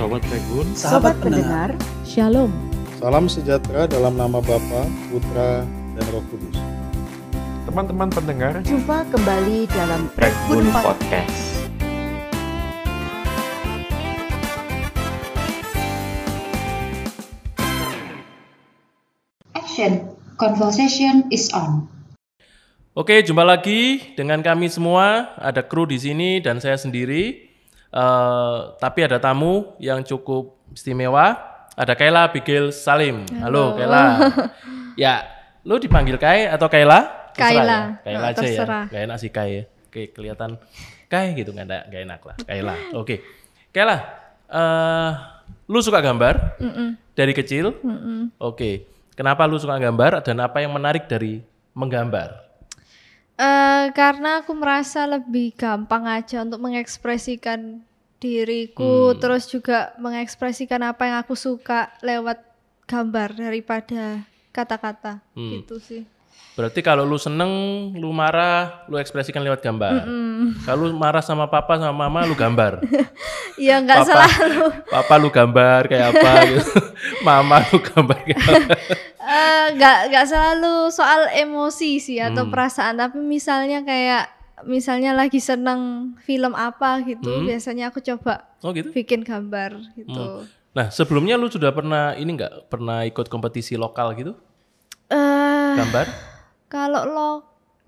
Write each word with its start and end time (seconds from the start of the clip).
Sobat 0.00 0.24
Regun, 0.32 0.68
Sobat 0.72 1.16
pendengar, 1.20 1.76
Shalom. 2.08 2.48
Salam 3.04 3.28
sejahtera 3.28 3.84
dalam 3.84 4.16
nama 4.16 4.40
Bapa, 4.40 4.88
Putra, 5.12 5.60
dan 5.68 6.04
Roh 6.08 6.24
Kudus. 6.32 6.56
teman-teman 7.68 8.08
pendengar 8.08 8.64
jumpa 8.64 9.04
kembali 9.12 9.68
dalam 9.68 10.08
Regun. 10.16 10.72
Podcast. 10.72 11.68
Action. 19.52 20.16
Conversation 20.40 21.28
is 21.28 21.52
on. 21.52 21.92
Oke, 22.96 23.20
jumpa 23.20 23.44
lagi 23.44 24.16
dengan 24.16 24.40
kami 24.40 24.72
semua. 24.72 25.36
Ada 25.36 25.60
kru 25.60 25.84
di 25.84 26.00
sini 26.00 26.40
dan 26.40 26.56
saya 26.56 26.80
sendiri. 26.80 27.49
Eh, 27.90 28.58
tapi 28.78 29.02
ada 29.02 29.18
tamu 29.18 29.74
yang 29.76 30.00
cukup 30.00 30.54
istimewa. 30.70 31.34
Ada 31.74 31.94
Kaila 31.94 32.30
Bigil 32.30 32.70
Salim. 32.70 33.26
Halo, 33.36 33.74
Kaila. 33.74 34.02
ya, 35.00 35.26
lu 35.62 35.74
dipanggil 35.76 36.14
Kai 36.14 36.46
atau 36.46 36.68
Kaila? 36.68 37.32
Terserah 37.34 37.50
Kaila. 37.56 37.72
ya? 37.72 37.82
Kaila 38.04 38.18
Oh, 38.20 38.30
aja 38.30 38.38
terserah. 38.38 38.82
ya. 38.84 38.92
Gak 38.92 39.02
enak 39.06 39.16
sih 39.18 39.30
Kai 39.30 39.50
ya. 39.50 39.62
Oke, 39.90 40.02
kelihatan 40.10 40.50
Kai 41.06 41.34
gitu 41.34 41.50
nggak 41.50 41.66
enak, 41.66 41.82
nggak 41.88 42.02
enak 42.04 42.20
lah. 42.22 42.36
Kaila. 42.40 42.74
Oke. 42.94 43.16
Kaila, 43.70 43.96
eh 44.46 45.10
lu 45.66 45.78
suka 45.80 45.98
gambar? 45.98 46.58
Dari 47.12 47.32
kecil? 47.32 47.74
Oke. 48.38 48.86
Kenapa 49.18 49.44
lu 49.44 49.58
suka 49.58 49.74
gambar 49.76 50.22
dan 50.22 50.38
apa 50.38 50.62
yang 50.62 50.70
menarik 50.70 51.04
dari 51.04 51.42
menggambar? 51.72 52.49
Eh, 53.40 53.84
karena 53.96 54.44
aku 54.44 54.52
merasa 54.52 55.08
lebih 55.08 55.56
gampang 55.56 56.04
aja 56.04 56.44
untuk 56.44 56.60
mengekspresikan 56.60 57.80
diriku, 58.20 59.16
terus 59.16 59.48
juga 59.48 59.96
mengekspresikan 59.96 60.84
apa 60.84 61.08
yang 61.08 61.16
aku 61.24 61.32
suka 61.32 61.88
lewat 62.04 62.36
gambar 62.84 63.32
daripada 63.32 64.20
kata-kata 64.52 65.24
gitu 65.32 65.80
sih. 65.80 66.04
Berarti 66.52 66.84
kalau 66.84 67.08
lu 67.08 67.16
seneng, 67.16 67.48
lu 67.96 68.12
marah, 68.12 68.84
lu 68.92 69.00
ekspresikan 69.00 69.40
lewat 69.40 69.64
gambar. 69.64 70.04
Kalau 70.68 70.92
lu 70.92 70.92
marah 70.92 71.24
sama 71.24 71.48
papa 71.48 71.80
sama 71.80 71.96
mama, 71.96 72.28
lu 72.28 72.36
gambar. 72.36 72.80
Ya 73.60 73.76
nggak 73.76 74.08
selalu. 74.08 74.72
papa 74.88 75.14
lu 75.20 75.28
gambar 75.28 75.84
kayak 75.84 76.16
apa 76.16 76.32
gitu. 76.48 76.80
mama 77.28 77.60
lu 77.68 77.76
gambar 77.76 78.16
kayak 78.24 78.40
apa. 78.40 78.72
Eh, 79.30 79.66
nggak 79.78 79.98
nggak 80.10 80.26
selalu 80.26 80.90
soal 80.90 81.30
emosi 81.30 82.02
sih 82.02 82.18
atau 82.18 82.44
Hmm. 82.44 82.52
perasaan, 82.52 82.98
tapi 82.98 83.22
misalnya 83.22 83.86
kayak 83.86 84.26
misalnya 84.66 85.14
lagi 85.14 85.38
seneng 85.38 86.12
film 86.20 86.52
apa 86.52 86.98
gitu, 87.00 87.30
Hmm. 87.30 87.46
biasanya 87.46 87.88
aku 87.88 88.02
coba 88.02 88.50
Oh 88.60 88.74
gitu. 88.74 88.90
bikin 88.90 89.22
gambar 89.22 89.78
gitu. 89.94 90.44
Nah, 90.70 90.90
sebelumnya 90.90 91.38
lu 91.38 91.46
sudah 91.46 91.70
pernah 91.70 92.12
ini 92.12 92.34
nggak 92.34 92.66
pernah 92.66 93.06
ikut 93.06 93.26
kompetisi 93.26 93.74
lokal 93.74 94.12
gitu? 94.14 94.34
Eh, 95.08 95.74
Gambar? 95.74 96.06
Kalau 96.66 97.02
lo 97.06 97.30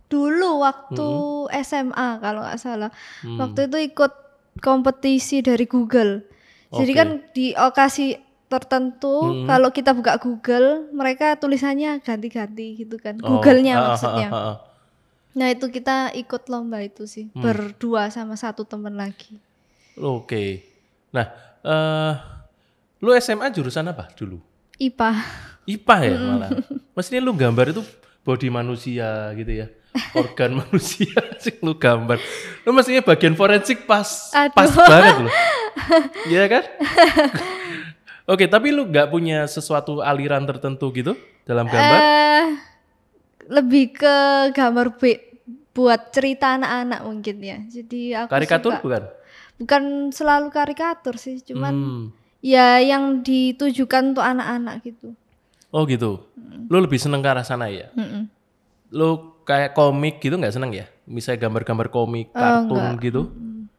dulu 0.07 0.63
waktu 0.63 1.07
Hmm. 1.07 1.51
SMA 1.59 2.09
kalau 2.19 2.41
nggak 2.43 2.59
salah, 2.59 2.91
waktu 3.37 3.67
itu 3.67 3.79
ikut 3.91 4.13
kompetisi 4.59 5.41
dari 5.41 5.67
Google. 5.67 6.23
Jadi 6.71 6.93
Oke. 6.93 6.99
kan 6.99 7.09
di 7.33 7.47
okasi 7.53 8.17
tertentu 8.53 9.17
Hmm. 9.25 9.49
kalau 9.49 9.69
kita 9.69 9.91
buka 9.91 10.17
Google, 10.19 10.69
mereka 10.93 11.33
tulisannya 11.35 11.97
ganti-ganti 11.99 12.77
gitu 12.77 12.97
kan. 12.97 13.17
Oh, 13.19 13.41
Google-nya 13.41 13.75
ah, 13.75 13.81
ah, 13.81 13.89
maksudnya. 13.89 14.29
ah, 14.29 14.37
ah. 14.47 14.57
Nah 15.33 15.49
itu 15.49 15.65
kita 15.67 16.13
ikut 16.13 16.43
lomba 16.47 16.79
itu 16.79 17.09
sih 17.09 17.33
Hmm. 17.33 17.41
berdua 17.41 18.09
sama 18.09 18.37
satu 18.37 18.63
temen 18.63 18.93
lagi. 18.93 19.41
Oke. 19.95 20.61
Nah, 21.11 21.27
eh 21.63 22.13
lu 22.99 23.17
SMA 23.17 23.49
jurusan 23.49 23.85
apa 23.87 24.13
dulu? 24.13 24.37
IPA. 24.77 25.11
IPA 25.65 25.97
ya 26.03 26.17
malah. 26.19 26.51
Mestinya 26.93 27.23
lu 27.23 27.33
gambar 27.33 27.71
itu 27.71 27.83
body 28.21 28.49
manusia 28.49 29.33
gitu 29.33 29.53
ya. 29.55 29.67
Organ 30.17 30.57
manusia 30.59 31.13
sih 31.43 31.57
lu 31.59 31.75
gambar. 31.75 32.17
Lu 32.63 32.73
mestinya 32.73 33.01
bagian 33.03 33.33
forensik 33.33 33.85
pas 33.85 34.33
Aduh. 34.33 34.53
pas 34.53 34.69
banget 34.69 35.17
lu. 35.23 35.31
Iya 36.31 36.45
kan? 36.47 36.65
Oke, 38.33 38.49
tapi 38.49 38.73
lu 38.73 38.89
nggak 38.89 39.13
punya 39.13 39.45
sesuatu 39.45 40.01
aliran 40.01 40.41
tertentu 40.43 40.89
gitu 40.91 41.13
dalam 41.45 41.69
gambar? 41.69 41.99
Eh 42.01 42.47
lebih 43.47 43.93
ke 43.93 44.17
gambar 44.51 44.97
B 44.97 45.21
buat 45.71 46.09
cerita 46.09 46.57
anak-anak 46.57 47.01
mungkin 47.03 47.37
ya. 47.39 47.59
Jadi 47.63 48.15
aku 48.15 48.29
Karikatur 48.31 48.73
suka- 48.73 48.81
bukan? 48.81 49.03
bukan 49.59 49.83
selalu 50.09 50.49
karikatur 50.49 51.15
sih, 51.17 51.45
cuman 51.45 51.75
Hmm. 51.75 52.05
ya 52.41 52.81
yang 52.81 53.21
ditujukan 53.21 54.17
untuk 54.17 54.25
anak-anak 54.25 54.81
gitu. 54.81 55.13
Oh 55.69 55.85
gitu. 55.85 56.25
Lu 56.69 56.81
lebih 56.81 56.97
seneng 56.97 57.21
ke 57.21 57.29
arah 57.29 57.45
sana 57.45 57.69
ya? 57.69 57.93
Mm-mm. 57.93 58.33
Lu 58.91 59.09
kayak 59.43 59.73
komik 59.73 60.21
gitu 60.21 60.37
nggak 60.37 60.53
seneng 60.53 60.73
ya? 60.73 60.89
Misalnya 61.05 61.45
gambar-gambar 61.45 61.89
komik, 61.89 62.33
Oh, 62.33 62.39
kartun 62.39 62.81
enggak. 62.97 63.03
gitu? 63.03 63.23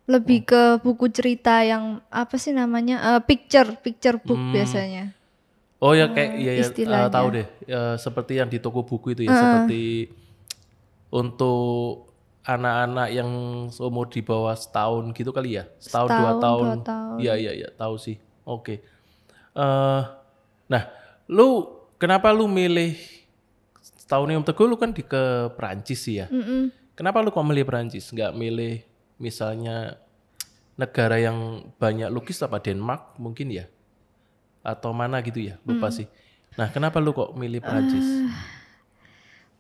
Lebih 0.04 0.44
ke 0.44 0.62
buku 0.84 1.08
cerita 1.10 1.64
yang 1.64 2.04
apa 2.12 2.36
sih 2.36 2.52
namanya? 2.52 3.16
Eh, 3.16 3.22
picture, 3.24 3.80
picture 3.80 4.20
book 4.20 4.36
Hmm. 4.36 4.52
biasanya. 4.52 5.04
Oh 5.80 5.92
ya 5.92 6.08
kayak 6.08 6.32
iya 6.40 6.52
ya 6.60 6.68
eh, 6.72 7.08
tahu 7.12 7.28
deh 7.32 7.48
Eh, 7.64 7.96
seperti 8.00 8.40
yang 8.40 8.48
di 8.48 8.60
toko 8.60 8.84
buku 8.84 9.16
itu 9.16 9.28
ya 9.28 9.36
seperti 9.36 10.08
untuk 11.12 12.08
anak-anak 12.44 13.08
yang 13.12 13.30
umur 13.70 14.08
di 14.08 14.20
bawah 14.20 14.52
setahun 14.52 15.12
gitu 15.16 15.32
kali 15.32 15.60
ya 15.60 15.68
setahun, 15.80 16.10
dua 16.12 16.32
Setahun, 16.36 16.40
tahun 16.40 16.68
dua 16.68 16.84
tahun. 16.84 17.16
iya 17.20 17.34
iya 17.36 17.52
iya 17.56 17.70
tahu 17.72 17.96
sih 17.96 18.16
oke 18.44 18.80
eh 19.54 20.02
nah 20.68 20.84
lu 21.28 21.68
kenapa 21.96 22.32
lu 22.32 22.48
milih 22.48 23.00
setahun 23.80 24.28
yang 24.28 24.44
teguh 24.44 24.68
lu 24.68 24.76
kan 24.76 24.92
di 24.92 25.04
ke 25.04 25.52
Perancis 25.56 26.00
sih 26.00 26.20
ya 26.20 26.28
Mm-mm. 26.28 26.68
kenapa 26.96 27.24
lu 27.24 27.32
kok 27.32 27.44
milih 27.44 27.64
Perancis 27.64 28.08
nggak 28.08 28.36
milih 28.36 28.84
misalnya 29.16 29.98
negara 30.74 31.18
yang 31.18 31.38
banyak 31.76 32.10
lukis 32.10 32.40
apa 32.40 32.58
Denmark 32.58 33.18
mungkin 33.18 33.50
ya 33.50 33.66
atau 34.62 34.90
mana 34.92 35.20
gitu 35.20 35.44
ya 35.44 35.60
lupa 35.64 35.90
sih 35.90 36.08
nah 36.54 36.68
kenapa 36.68 36.98
lu 36.98 37.12
kok 37.12 37.34
milih 37.34 37.60
Perancis 37.60 38.06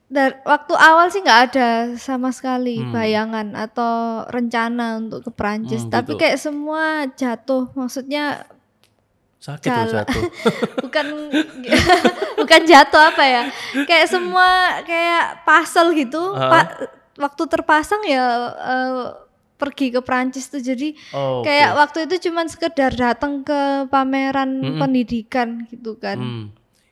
Dari 0.05 0.35
waktu 0.43 0.73
awal 0.75 1.09
sih 1.09 1.19
nggak 1.19 1.41
ada 1.47 1.69
sama 1.95 2.29
sekali 2.29 2.77
Hmm. 2.77 2.93
bayangan 2.93 3.47
atau 3.57 3.93
rencana 4.27 5.01
untuk 5.01 5.25
ke 5.25 5.31
Perancis, 5.33 5.81
Hmm, 5.81 5.89
tapi 5.89 6.13
gitu. 6.13 6.21
kayak 6.21 6.37
semua 6.37 6.83
jatuh. 7.09 7.73
Maksudnya 7.73 8.45
sakit 9.41 9.67
loh 9.67 9.87
jatuh 9.91 10.23
bukan 10.85 11.05
bukan 12.39 12.61
jatuh 12.63 13.01
apa 13.03 13.23
ya 13.25 13.43
kayak 13.83 14.07
semua 14.07 14.47
kayak 14.83 15.43
puzzle 15.43 15.91
gitu 15.91 16.21
Ah. 16.31 16.47
Pa- 16.63 16.73
waktu 17.19 17.43
terpasang 17.49 18.05
ya 18.05 18.23
eh, 18.55 19.03
pergi 19.63 19.95
ke 19.95 20.03
Prancis 20.03 20.51
tuh 20.51 20.59
jadi 20.59 20.91
oh, 21.15 21.39
oke. 21.39 21.47
kayak 21.47 21.71
waktu 21.79 21.97
itu 22.11 22.27
cuman 22.27 22.51
sekedar 22.51 22.91
datang 22.91 23.47
ke 23.47 23.87
pameran 23.87 24.59
Mm-mm. 24.59 24.79
pendidikan 24.83 25.63
gitu 25.71 25.95
kan 25.95 26.19
Hmm. 26.19 26.45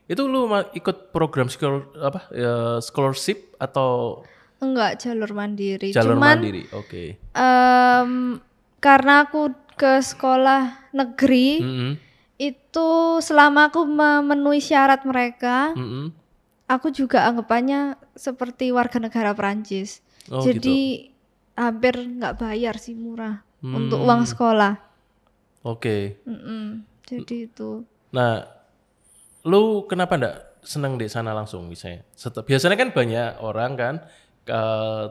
itu 0.08 0.24
lu 0.24 0.48
ikut 0.72 1.12
program 1.12 1.52
skol 1.52 1.92
apa 2.00 2.32
ya, 2.32 2.80
scholarship 2.80 3.52
atau 3.60 4.24
enggak 4.64 5.04
jalur 5.04 5.36
mandiri 5.36 5.92
jalur 5.92 6.16
cuman 6.16 6.40
mandiri 6.40 6.64
oke 6.72 7.04
em, 7.36 8.12
karena 8.80 9.28
aku 9.28 9.52
ke 9.76 10.00
sekolah 10.00 10.92
negeri 10.96 11.60
Mm-mm. 11.60 11.92
itu 12.40 12.90
selama 13.20 13.68
aku 13.68 13.84
memenuhi 13.84 14.64
syarat 14.64 15.04
mereka 15.04 15.76
Mm-mm. 15.76 16.16
aku 16.72 16.88
juga 16.96 17.28
anggapannya 17.28 18.00
seperti 18.16 18.72
warga 18.72 18.96
negara 19.02 19.36
Prancis. 19.36 20.00
Oh, 20.30 20.40
Jadi 20.46 21.11
hampir 21.64 21.94
nggak 21.96 22.38
bayar 22.38 22.76
sih 22.76 22.94
murah 22.94 23.40
untuk 23.60 23.98
Hmm. 23.98 24.08
uang 24.08 24.24
sekolah. 24.26 24.74
oke 25.62 26.26
Mm-mm. 26.26 26.82
Jadi 27.04 27.46
itu. 27.46 27.86
Nah, 28.10 28.48
lu 29.44 29.84
kenapa 29.84 30.16
ndak 30.16 30.36
seneng 30.62 30.96
di 30.96 31.06
sana 31.06 31.32
langsung 31.32 31.66
misalnya? 31.66 32.02
Set- 32.12 32.42
Biasanya 32.42 32.74
kan 32.76 32.90
banyak 32.90 33.30
orang 33.40 33.72
kan 33.74 33.96
ke 34.42 34.62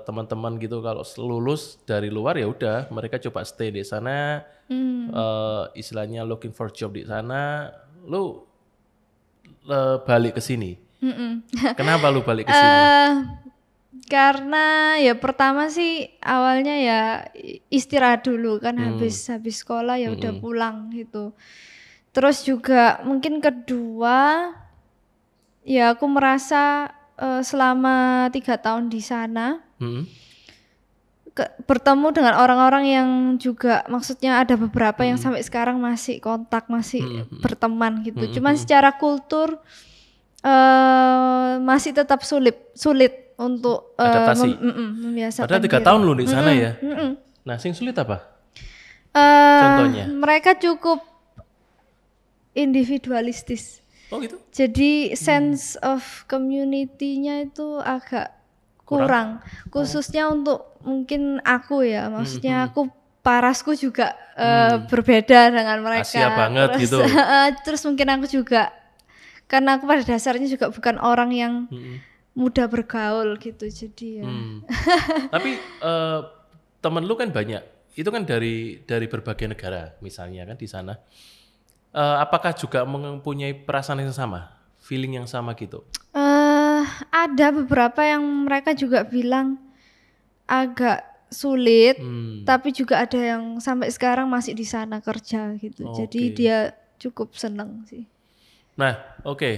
teman-teman 0.02 0.58
gitu 0.58 0.80
kalau 0.80 1.06
lulus 1.20 1.78
dari 1.84 2.08
luar 2.08 2.34
ya 2.34 2.46
udah 2.46 2.88
mereka 2.88 3.20
coba 3.20 3.44
stay 3.44 3.70
di 3.70 3.82
sana, 3.82 4.42
Hmm. 4.66 5.06
eh, 5.08 5.64
istilahnya 5.76 6.22
looking 6.22 6.50
for 6.50 6.66
job 6.68 6.92
di 6.92 7.04
sana. 7.04 7.70
Lu 8.02 8.42
eh, 9.62 9.96
balik 10.02 10.34
ke 10.34 10.42
sini. 10.42 10.74
Mm-mm. 10.98 11.46
Kenapa 11.74 12.08
lu 12.08 12.20
balik 12.20 12.44
ke 12.44 12.52
sini? 12.56 12.78
Eh, 12.80 13.10
karena 14.10 14.98
ya 14.98 15.14
pertama 15.14 15.70
sih 15.70 16.10
awalnya 16.18 16.74
ya 16.74 17.00
istirahat 17.70 18.26
dulu 18.26 18.58
kan 18.58 18.74
Hmm. 18.74 18.98
habis 18.98 19.22
habis 19.30 19.62
sekolah 19.62 19.96
ya 19.96 20.10
udah 20.10 20.34
pulang 20.36 20.90
gitu. 20.90 21.30
Terus 22.10 22.42
juga 22.42 22.98
mungkin 23.06 23.38
kedua 23.38 24.50
ya 25.62 25.94
aku 25.94 26.10
merasa 26.10 26.90
eh, 27.14 27.40
selama 27.40 28.26
tiga 28.28 28.58
tahun 28.58 28.90
di 28.90 28.98
sana 28.98 29.62
Mm-mm. 29.78 30.04
ke- 31.30 31.54
bertemu 31.62 32.10
dengan 32.10 32.34
orang-orang 32.34 32.84
yang 32.84 33.08
juga 33.38 33.86
maksudnya 33.86 34.42
ada 34.42 34.58
beberapa 34.58 35.06
yang 35.06 35.14
Hmm. 35.14 35.30
sampai 35.30 35.46
sekarang 35.46 35.78
masih 35.78 36.18
kontak, 36.18 36.66
masih 36.66 36.98
Hmm, 37.00 37.22
hmm. 37.30 37.40
berteman 37.40 38.02
gitu. 38.02 38.26
Hmm, 38.26 38.34
Cuman 38.34 38.54
hmm. 38.58 38.62
secara 38.66 38.90
kultur 38.96 39.62
eh 40.40 41.52
masih 41.60 41.92
tetap 41.92 42.24
sulit 42.24 42.56
sulit 42.72 43.29
untuk 43.40 43.96
eh, 43.96 44.04
Adaptasi. 44.04 44.48
mem- 44.52 44.60
mm-mm, 44.60 44.88
membiasakan. 45.08 45.44
Padahal 45.48 45.62
tiga 45.64 45.80
tahun 45.80 46.00
lu 46.04 46.12
di 46.12 46.26
sana 46.28 46.52
Mm-mm, 46.52 46.60
ya. 46.62 46.72
mm-mm. 46.78 47.10
Nah, 47.48 47.56
sing 47.56 47.72
sulit 47.72 47.96
apa? 47.96 48.20
Eh, 49.10 49.60
Contohnya? 49.64 50.04
mereka 50.06 50.54
cukup 50.54 51.00
individualistis. 52.52 53.80
Oh 54.10 54.18
gitu. 54.18 54.36
Jadi 54.50 55.14
sense 55.14 55.78
of 55.80 56.02
community-nya 56.26 57.46
itu 57.46 57.78
agak 57.78 58.34
kurang, 58.82 59.38
khususnya 59.70 60.26
untuk 60.26 60.66
mungkin 60.82 61.38
aku 61.46 61.86
ya, 61.86 62.10
maksudnya 62.10 62.66
aku 62.66 62.90
parasku 63.22 63.78
juga 63.78 64.18
eh, 64.34 64.82
berbeda 64.90 65.54
dengan 65.54 65.78
mereka. 65.78 66.10
Asia 66.10 66.26
banget 66.34 66.68
terus, 66.74 66.82
gitu. 66.90 66.98
terus 67.64 67.82
mungkin 67.86 68.08
aku 68.18 68.26
juga 68.26 68.74
karena 69.46 69.78
aku 69.78 69.86
pada 69.86 70.02
dasarnya 70.02 70.50
juga 70.50 70.74
bukan 70.74 70.98
orang 70.98 71.30
yang 71.30 71.54
Mm-mm. 71.70 72.02
Mudah 72.34 72.66
bergaul 72.70 73.36
gitu, 73.38 73.66
jadi 73.66 74.24
ya. 74.24 74.26
Hmm. 74.26 74.56
Tapi 75.30 75.50
eh, 75.90 76.20
temen 76.80 77.04
lu 77.04 77.14
kan 77.18 77.30
banyak. 77.30 77.62
Itu 77.98 78.08
kan 78.14 78.22
dari 78.24 78.80
dari 78.86 79.10
berbagai 79.10 79.50
negara 79.50 79.98
misalnya 80.00 80.46
kan 80.46 80.56
di 80.56 80.68
sana. 80.70 80.94
Eh, 81.90 82.16
apakah 82.22 82.54
juga 82.54 82.86
mempunyai 82.86 83.52
perasaan 83.52 84.00
yang 84.00 84.14
sama, 84.14 84.50
feeling 84.78 85.18
yang 85.18 85.26
sama 85.26 85.54
gitu? 85.58 85.82
eh 86.10 86.82
ada 87.14 87.54
beberapa 87.54 88.02
yang 88.02 88.22
mereka 88.50 88.74
juga 88.74 89.06
bilang 89.06 89.62
agak 90.50 91.06
sulit. 91.30 91.94
Hmm. 92.02 92.42
tapi 92.42 92.74
juga 92.74 93.06
ada 93.06 93.14
yang 93.14 93.62
sampai 93.62 93.86
sekarang 93.86 94.26
masih 94.26 94.50
di 94.50 94.66
sana 94.66 94.98
kerja 94.98 95.54
gitu. 95.62 95.86
Jadi 95.94 96.34
Oke. 96.34 96.34
dia 96.34 96.74
cukup 96.98 97.38
seneng 97.38 97.86
sih. 97.86 98.10
Nah, 98.74 98.98
oke. 99.22 99.50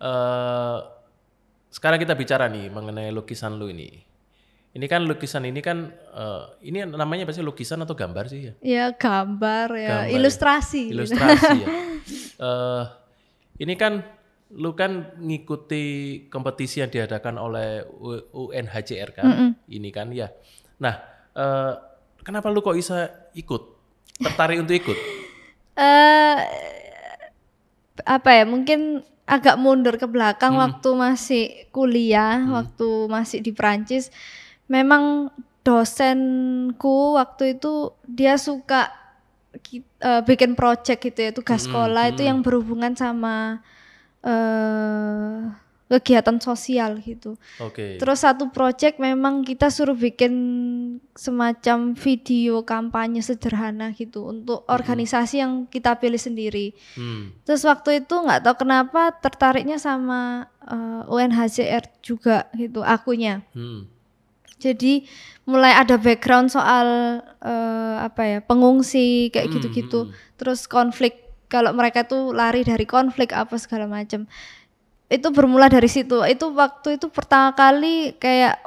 Eh, 0.00 0.78
sekarang 1.70 2.02
kita 2.02 2.18
bicara 2.18 2.50
nih 2.50 2.66
mengenai 2.68 3.14
lukisan 3.14 3.54
lu 3.56 3.70
ini. 3.70 4.02
Ini 4.70 4.86
kan 4.86 5.02
lukisan 5.02 5.42
ini 5.50 5.58
kan 5.58 5.90
eh, 5.90 6.42
ini 6.62 6.86
namanya 6.86 7.26
apa 7.26 7.34
sih 7.34 7.42
lukisan 7.42 7.82
atau 7.82 7.94
gambar 7.98 8.30
sih 8.30 8.40
ya? 8.42 8.52
Ya 8.62 8.84
gambar 8.94 9.74
ya, 9.74 9.88
Gambar 9.90 10.06
ya. 10.10 10.14
ilustrasi. 10.14 10.82
Ilustrasi 10.94 11.56
ya. 11.62 11.68
Eh, 12.40 12.84
ini 13.60 13.76
kan 13.76 14.00
lu 14.56 14.72
kan 14.72 15.12
ngikuti 15.20 15.84
kompetisi 16.32 16.80
yang 16.80 16.88
diadakan 16.88 17.36
oleh 17.36 17.84
UNHCR 18.32 19.10
kan? 19.12 19.52
Ini 19.68 19.90
kan 19.92 20.08
ya. 20.16 20.32
Nah, 20.80 20.96
eh, 21.36 21.72
kenapa 22.24 22.48
lu 22.48 22.64
kok 22.64 22.72
bisa 22.72 23.28
ikut? 23.36 23.62
Tertarik 24.16 24.64
untuk 24.64 24.72
ikut? 24.72 24.96
Eh 25.76 26.36
apa 28.08 28.30
ya? 28.32 28.44
Mungkin 28.48 29.04
agak 29.30 29.54
mundur 29.62 29.94
ke 29.94 30.10
belakang 30.10 30.58
Hmm. 30.58 30.62
waktu 30.66 30.88
masih 30.98 31.44
kuliah, 31.70 32.42
waktu 32.50 33.06
masih 33.06 33.38
di 33.38 33.54
Prancis. 33.54 34.10
Memang 34.66 35.30
dosenku 35.62 37.14
waktu 37.14 37.54
itu 37.58 37.94
dia 38.10 38.34
suka 38.34 38.90
eh, 40.02 40.22
bikin 40.26 40.58
project 40.58 40.98
gitu 40.98 41.18
ya, 41.20 41.30
tugas 41.30 41.66
sekolah 41.70 42.10
itu 42.10 42.26
yang 42.26 42.42
berhubungan 42.42 42.98
sama 42.98 43.62
eh 44.26 45.69
kegiatan 45.90 46.38
sosial 46.38 47.02
gitu. 47.02 47.34
Oke. 47.58 47.98
Terus 47.98 48.22
satu 48.22 48.54
project 48.54 49.02
memang 49.02 49.42
kita 49.42 49.66
suruh 49.74 49.98
bikin 49.98 50.30
semacam 51.18 51.98
video 51.98 52.62
kampanye 52.62 53.18
sederhana 53.26 53.90
gitu 53.90 54.30
untuk 54.30 54.62
organisasi 54.70 55.42
yang 55.42 55.66
kita 55.66 55.98
pilih 55.98 56.22
sendiri. 56.22 56.78
Hmm. 56.94 57.34
Terus 57.42 57.66
waktu 57.66 58.06
itu 58.06 58.14
nggak 58.14 58.46
tahu 58.46 58.62
kenapa 58.62 59.18
tertariknya 59.18 59.82
sama 59.82 60.46
eh, 60.62 61.02
UNHCR 61.10 61.90
juga 61.98 62.46
gitu 62.54 62.86
akunya. 62.86 63.42
Hmm. 63.50 63.90
Jadi 64.60 65.08
mulai 65.48 65.74
ada 65.74 65.98
background 65.98 66.54
soal 66.54 67.18
eh, 67.42 67.96
apa 67.98 68.22
ya 68.22 68.38
pengungsi 68.46 69.34
kayak 69.34 69.50
Hmm, 69.50 69.54
gitu-gitu. 69.58 70.00
hmm. 70.06 70.38
Terus 70.38 70.70
konflik 70.70 71.18
kalau 71.50 71.74
mereka 71.74 72.06
tuh 72.06 72.30
lari 72.30 72.62
dari 72.62 72.86
konflik 72.86 73.34
apa 73.34 73.58
segala 73.58 73.90
macam. 73.90 74.30
Itu 75.10 75.28
bermula 75.28 75.66
dari 75.66 75.86
situ. 75.86 76.22
Itu 76.22 76.54
waktu 76.54 76.96
itu 76.96 77.10
pertama 77.10 77.50
kali 77.50 78.14
kayak 78.14 78.62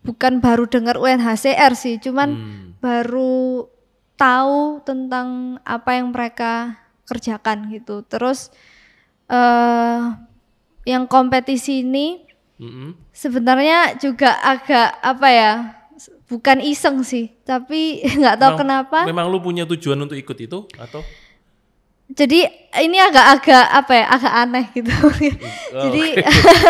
bukan 0.00 0.40
baru 0.40 0.64
dengar 0.64 0.96
UNHCR 0.96 1.72
sih, 1.74 1.96
cuman 1.98 2.28
Hmm. 2.30 2.64
baru 2.80 3.68
tahu 4.14 4.80
tentang 4.80 5.28
apa 5.60 5.90
yang 5.94 6.10
mereka 6.10 6.76
kerjakan 7.04 7.68
gitu. 7.68 8.00
Terus 8.02 8.48
eh 9.24 10.00
yang 10.84 11.04
kompetisi 11.04 11.80
ini 11.80 12.20
Mm-mm. 12.54 12.92
sebenarnya 13.10 13.96
juga 13.96 14.36
agak 14.38 15.00
apa 15.00 15.28
ya 15.28 15.52
bukan 16.24 16.60
iseng 16.60 17.00
sih 17.00 17.32
tapi 17.40 17.98
nggak 18.20 18.36
tahu 18.36 18.50
Memang- 18.50 18.60
kenapa 18.60 18.98
Memang 19.04 19.26
lu 19.26 19.40
punya 19.40 19.64
tujuan 19.64 19.96
untuk 19.98 20.14
ikut 20.14 20.36
itu 20.38 20.58
atau? 20.76 21.00
Jadi 22.14 22.46
ini 22.82 22.98
agak-agak 22.98 23.66
apa 23.74 23.92
ya 23.94 24.06
agak 24.06 24.34
aneh 24.34 24.66
gitu. 24.70 24.94
Jadi 25.84 26.04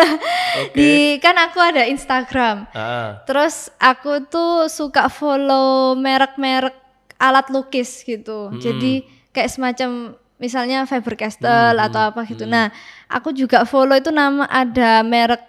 di 0.77 0.91
kan 1.21 1.37
aku 1.37 1.61
ada 1.61 1.85
Instagram. 1.85 2.65
Ah, 2.73 3.21
terus 3.29 3.69
aku 3.77 4.25
tuh 4.25 4.65
suka 4.69 5.05
follow 5.09 5.93
merek-merek 5.93 6.73
alat 7.21 7.47
lukis 7.53 8.01
gitu. 8.01 8.53
Jadi 8.57 9.05
kayak 9.33 9.53
semacam 9.53 10.17
misalnya 10.41 10.83
Faber 10.89 11.13
Castell 11.13 11.77
atau 11.77 12.09
apa 12.09 12.25
gitu. 12.25 12.49
Nah 12.49 12.73
aku 13.05 13.29
juga 13.29 13.65
follow 13.69 13.93
itu 13.93 14.09
nama 14.09 14.49
ada 14.49 15.05
merek 15.05 15.41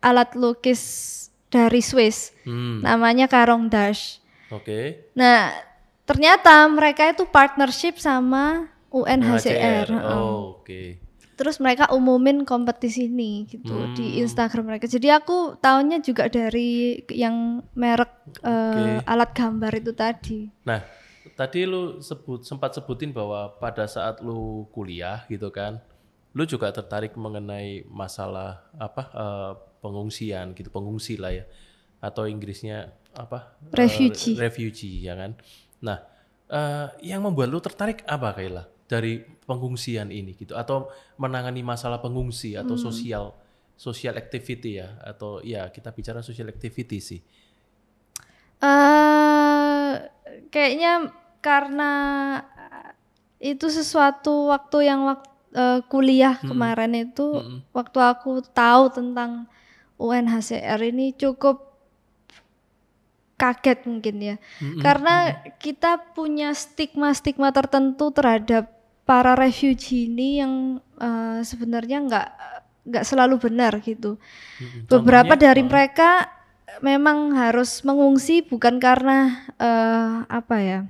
alat 0.00 0.32
lukis 0.32 0.80
dari 1.52 1.84
Swiss. 1.84 2.32
Hmm. 2.48 2.80
namanya 2.80 3.28
Karong 3.28 3.68
Dash. 3.68 4.18
Oke. 4.50 5.08
Nah, 5.16 5.52
ternyata 6.04 6.66
mereka 6.68 7.08
itu 7.08 7.24
partnership 7.28 7.96
sama 7.96 8.68
UNHCR. 8.92 9.88
Oh, 10.04 10.60
oke. 10.60 11.00
Terus 11.32 11.58
mereka 11.58 11.88
umumin 11.90 12.44
kompetisi 12.44 13.08
ini 13.08 13.48
gitu 13.48 13.88
di 13.96 14.20
Hmm. 14.20 14.22
Instagram 14.28 14.68
mereka. 14.68 14.84
Jadi 14.86 15.08
aku 15.08 15.56
tahunya 15.58 16.04
juga 16.04 16.28
dari 16.28 17.00
yang 17.08 17.64
merek 17.72 18.12
eh, 18.44 19.00
alat 19.02 19.32
gambar 19.32 19.72
itu 19.74 19.92
tadi. 19.96 20.40
Nah, 20.62 20.84
tadi 21.34 21.64
lu 21.64 21.98
sebut 21.98 22.44
sempat 22.44 22.76
sebutin 22.76 23.10
bahwa 23.10 23.48
pada 23.56 23.88
saat 23.88 24.20
lu 24.20 24.68
kuliah 24.70 25.24
gitu 25.26 25.48
kan, 25.48 25.80
lu 26.36 26.44
juga 26.44 26.68
tertarik 26.70 27.16
mengenai 27.16 27.88
masalah 27.88 28.68
apa 28.76 29.02
eh, 29.10 29.52
pengungsian 29.82 30.52
gitu, 30.54 30.68
pengungsi 30.70 31.16
lah 31.16 31.32
ya, 31.32 31.44
atau 31.98 32.28
Inggrisnya 32.28 32.92
apa? 33.16 33.56
Eh, 33.72 33.82
Refugee. 33.82 34.36
refugee 34.36 34.96
ya 35.02 35.16
kan. 35.16 35.32
Nah, 35.80 35.98
eh, 36.46 36.86
yang 37.02 37.24
membuat 37.24 37.48
lu 37.50 37.58
tertarik 37.58 38.04
apa 38.06 38.36
Kayla 38.36 38.64
dari 38.92 39.24
pengungsian 39.48 40.12
ini 40.12 40.36
gitu, 40.36 40.52
atau 40.52 40.92
menangani 41.16 41.64
masalah 41.64 41.98
pengungsi 42.04 42.50
atau 42.60 42.76
Hmm. 42.76 42.84
sosial 42.92 43.24
social 43.72 44.14
activity 44.20 44.70
ya, 44.84 45.00
atau 45.00 45.40
ya 45.40 45.72
kita 45.72 45.88
bicara 45.96 46.20
social 46.20 46.52
activity 46.52 46.98
sih. 47.00 47.20
eh 48.62 49.90
kayaknya 50.54 51.10
karena 51.42 51.92
itu 53.42 53.66
sesuatu 53.66 54.54
waktu 54.54 54.86
yang 54.86 55.00
waktu 55.10 55.28
kuliah 55.90 56.38
kemarin 56.40 56.94
itu 56.96 57.26
Mm-mm. 57.42 57.58
waktu 57.76 57.98
aku 58.00 58.40
tahu 58.54 58.88
tentang 58.88 59.50
UNHCR 59.98 60.80
ini 60.80 61.12
cukup 61.12 61.74
kaget 63.36 63.84
mungkin 63.90 64.16
ya. 64.22 64.36
Karena 64.78 65.42
kita 65.58 66.14
punya 66.14 66.54
stigma-stigma 66.54 67.50
tertentu 67.50 68.14
terhadap 68.14 68.70
para 69.12 69.36
refugee 69.36 70.08
ini 70.08 70.40
yang 70.40 70.80
eh, 70.96 71.44
sebenarnya 71.44 72.00
nggak 72.08 72.28
nggak 72.88 73.04
selalu 73.04 73.36
benar 73.36 73.76
gitu. 73.84 74.16
Mm-mm. 74.56 74.88
Beberapa 74.88 75.36
Contohnya, 75.36 75.52
dari 75.52 75.62
mereka 75.68 76.32
memang 76.80 77.36
harus 77.36 77.84
mengungsi 77.84 78.40
bukan 78.40 78.80
karena 78.80 79.44
eh, 79.60 80.24
apa 80.32 80.56
ya? 80.64 80.80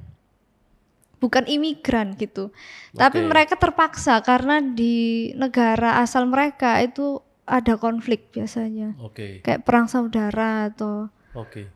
Bukan 1.19 1.51
imigran 1.51 2.15
gitu. 2.15 2.55
Tapi 2.95 3.27
Oke. 3.27 3.27
mereka 3.27 3.55
terpaksa 3.59 4.23
karena 4.23 4.63
di 4.63 5.31
negara 5.35 5.99
asal 5.99 6.31
mereka 6.31 6.79
itu 6.79 7.19
ada 7.43 7.75
konflik 7.75 8.31
biasanya. 8.31 8.95
Oke. 9.03 9.43
Kayak 9.43 9.67
perang 9.67 9.91
saudara 9.91 10.71
atau 10.71 11.11
Oke. 11.35 11.67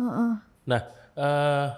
Heeh. 0.00 0.32
Nah, 0.64 0.80
eh 1.12 1.68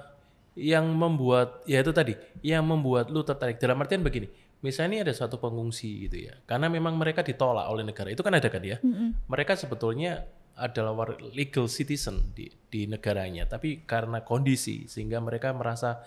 yang 0.57 0.89
membuat 0.97 1.63
ya 1.69 1.85
itu 1.85 1.93
tadi, 1.93 2.17
yang 2.41 2.65
membuat 2.65 3.13
lu 3.13 3.21
tertarik 3.23 3.61
dalam 3.61 3.77
artian 3.79 4.01
begini. 4.01 4.27
Misalnya 4.65 4.89
ini 4.89 4.99
ada 5.05 5.13
suatu 5.13 5.37
pengungsi 5.37 6.09
gitu 6.09 6.27
ya. 6.27 6.35
Karena 6.49 6.73
memang 6.73 6.97
mereka 6.97 7.21
ditolak 7.21 7.69
oleh 7.69 7.85
negara. 7.85 8.09
Itu 8.09 8.25
kan 8.25 8.35
ada 8.35 8.49
kan 8.49 8.65
ya. 8.65 8.81
Mereka 9.29 9.53
sebetulnya 9.55 10.25
adalah 10.57 10.97
legal 11.37 11.69
citizen 11.69 12.33
di, 12.33 12.49
di 12.73 12.89
negaranya, 12.89 13.45
tapi 13.45 13.85
karena 13.85 14.25
kondisi 14.25 14.89
sehingga 14.89 15.21
mereka 15.21 15.53
merasa 15.53 16.01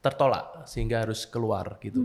tertolak 0.00 0.64
sehingga 0.64 1.04
harus 1.04 1.28
keluar 1.28 1.76
gitu. 1.84 2.00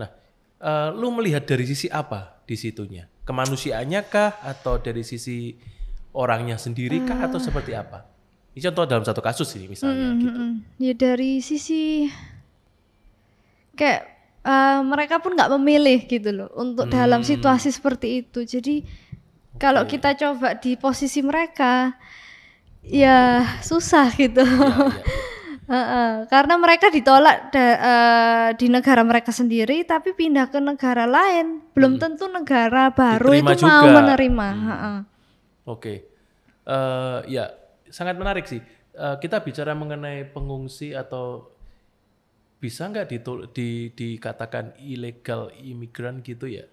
Nah, 0.00 0.08
eh, 0.56 0.88
lu 0.96 1.12
melihat 1.12 1.44
dari 1.44 1.68
sisi 1.68 1.92
apa 1.92 2.40
di 2.48 2.56
situnya? 2.56 3.04
Kemanusiaannya 3.28 4.00
kah 4.08 4.40
atau 4.40 4.80
dari 4.80 5.04
sisi 5.04 5.52
orangnya 6.16 6.56
sendiri 6.56 7.04
kah 7.04 7.28
atau 7.28 7.36
seperti 7.36 7.76
apa? 7.76 8.08
Ini 8.50 8.60
contoh 8.66 8.84
dalam 8.84 9.04
satu 9.06 9.22
kasus 9.22 9.46
ini 9.54 9.70
misalnya 9.70 10.10
gitu. 10.18 10.34
Mm-mm. 10.34 10.50
Ya 10.82 10.92
dari 10.92 11.38
sisi 11.38 12.10
kayak 13.74 14.02
eh, 14.42 14.80
mereka 14.82 15.22
pun 15.22 15.38
nggak 15.38 15.50
memilih 15.54 15.98
gitu 16.04 16.30
loh 16.34 16.50
untuk 16.58 16.90
dalam 16.90 17.22
situasi 17.22 17.70
seperti 17.70 18.26
itu. 18.26 18.42
Jadi 18.42 18.82
kalau 19.56 19.86
kita 19.86 20.16
coba 20.16 20.58
di 20.58 20.74
posisi 20.74 21.22
mereka 21.22 21.94
ya 22.82 23.46
susah 23.62 24.10
gitu. 24.18 24.42
Heeh, 25.70 26.26
karena 26.26 26.58
mereka 26.58 26.90
ditolak 26.90 27.54
da- 27.54 27.78
eh, 27.78 28.48
di 28.58 28.66
negara 28.66 29.06
mereka 29.06 29.30
sendiri 29.30 29.86
tapi 29.86 30.10
pindah 30.18 30.50
ke 30.50 30.58
negara 30.58 31.06
lain 31.06 31.62
belum 31.78 31.94
tentu 31.94 32.26
negara 32.26 32.90
baru 32.90 33.30
Diterima 33.38 33.54
itu 33.54 33.62
mau 33.62 33.78
juga. 33.86 33.94
menerima. 34.02 34.46
Heeh. 34.50 34.98
Oke, 35.70 35.94
Eh, 36.60 37.18
ya 37.30 37.50
sangat 37.90 38.16
menarik 38.16 38.46
sih. 38.46 38.62
Eh, 38.90 39.16
kita 39.18 39.38
bicara 39.38 39.74
mengenai 39.74 40.26
pengungsi 40.26 40.94
atau 40.94 41.50
bisa 42.60 42.86
nggak 42.86 43.06
ditul- 43.08 43.48
di, 43.50 43.88
dikatakan 43.90 44.76
ilegal 44.78 45.48
imigran 45.56 46.20
gitu 46.20 46.44
ya? 46.44 46.66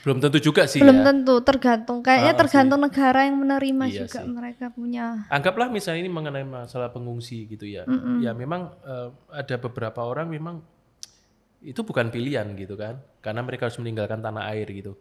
Belum 0.00 0.16
tentu 0.16 0.40
juga 0.40 0.64
sih 0.64 0.80
Belum 0.80 1.04
ya. 1.04 1.12
tentu 1.12 1.34
tergantung 1.44 2.00
kayaknya 2.00 2.32
Ah, 2.32 2.38
tergantung 2.40 2.80
negara 2.80 3.28
yang 3.28 3.36
menerima 3.36 3.84
Iya 3.90 3.98
juga 4.08 4.20
sih. 4.24 4.32
mereka 4.32 4.72
punya 4.72 5.28
Anggaplah 5.28 5.68
misalnya 5.68 6.00
ini 6.00 6.12
mengenai 6.12 6.46
masalah 6.46 6.88
pengungsi 6.88 7.44
gitu 7.44 7.68
ya. 7.68 7.84
Ya 8.24 8.32
memang 8.32 8.72
eh, 8.80 9.08
ada 9.28 9.56
beberapa 9.60 10.00
orang 10.00 10.32
memang 10.32 10.64
itu 11.60 11.84
bukan 11.84 12.08
pilihan 12.08 12.48
gitu 12.56 12.72
kan, 12.72 12.96
karena 13.20 13.44
mereka 13.44 13.68
harus 13.68 13.76
meninggalkan 13.76 14.24
tanah 14.24 14.48
air 14.48 14.64
gitu. 14.72 14.96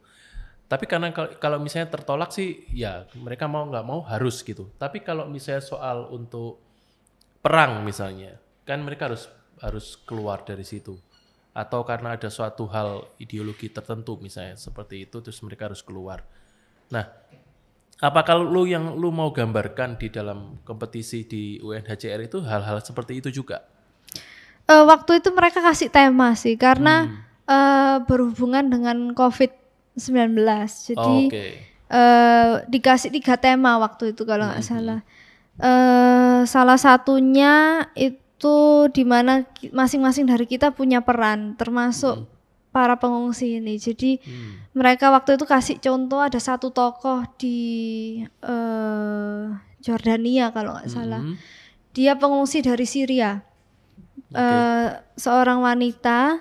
Tapi 0.69 0.85
karena 0.85 1.09
kal- 1.09 1.33
kalau 1.41 1.57
misalnya 1.57 1.89
tertolak 1.89 2.29
sih, 2.29 2.61
ya 2.69 3.09
mereka 3.17 3.49
mau 3.49 3.65
nggak 3.65 3.85
mau 3.89 4.05
harus 4.05 4.45
gitu. 4.45 4.69
Tapi 4.77 5.01
kalau 5.01 5.25
misalnya 5.25 5.65
soal 5.65 6.05
untuk 6.13 6.61
perang 7.41 7.81
misalnya, 7.81 8.37
kan 8.69 8.77
mereka 8.85 9.09
harus 9.09 9.25
harus 9.65 9.97
keluar 10.05 10.45
dari 10.45 10.61
situ. 10.61 10.93
Atau 11.57 11.81
karena 11.81 12.13
ada 12.13 12.29
suatu 12.29 12.69
hal 12.69 13.09
ideologi 13.17 13.73
tertentu 13.73 14.21
misalnya 14.21 14.55
seperti 14.55 15.09
itu, 15.09 15.17
terus 15.25 15.41
mereka 15.41 15.73
harus 15.73 15.81
keluar. 15.81 16.21
Nah, 16.93 17.09
apa 17.99 18.21
kalau 18.21 18.45
lu 18.45 18.69
yang 18.69 18.93
lu 18.93 19.09
mau 19.09 19.33
gambarkan 19.33 19.97
di 19.97 20.07
dalam 20.13 20.61
kompetisi 20.61 21.25
di 21.25 21.57
UNHCR 21.59 22.21
itu 22.23 22.45
hal-hal 22.45 22.77
seperti 22.79 23.19
itu 23.19 23.33
juga? 23.33 23.65
Eh, 24.69 24.85
waktu 24.85 25.17
itu 25.17 25.33
mereka 25.33 25.65
kasih 25.65 25.89
tema 25.89 26.37
sih 26.37 26.53
karena 26.55 27.09
Hmm. 27.09 27.17
eh, 27.49 27.97
berhubungan 28.05 28.69
dengan 28.69 29.17
COVID-19. 29.95 30.37
Jadi 30.93 31.17
Oke. 31.25 31.45
eh, 31.89 32.53
dikasih 32.69 33.09
tiga 33.09 33.33
tema 33.35 33.81
waktu 33.81 34.13
itu 34.13 34.21
kalau 34.21 34.45
Hmm, 34.45 34.53
nggak 34.53 34.65
salah. 34.65 34.99
Eh, 35.59 36.39
salah 36.45 36.77
satunya 36.77 37.83
itu 37.97 38.55
di 38.93 39.03
mana 39.03 39.43
ki- 39.43 39.73
masing-masing 39.73 40.23
dari 40.23 40.45
kita 40.45 40.71
punya 40.71 41.01
peran, 41.01 41.57
termasuk 41.57 42.29
para 42.69 42.95
pengungsi 42.95 43.57
ini. 43.57 43.75
Jadi 43.75 44.21
Hmm. 44.21 44.69
mereka 44.71 45.09
waktu 45.09 45.35
itu 45.35 45.43
kasih 45.43 45.75
contoh 45.81 46.21
ada 46.21 46.37
satu 46.37 46.69
tokoh 46.69 47.25
di 47.35 47.57
eh, 48.23 49.43
Jordania 49.81 50.53
kalau 50.53 50.77
nggak 50.77 50.87
salah. 50.87 51.19
Hmm. 51.19 51.35
Dia 51.91 52.15
pengungsi 52.15 52.61
dari 52.61 52.85
Syria. 52.85 53.41
Eh, 54.29 54.87
seorang 55.17 55.65
wanita, 55.65 56.37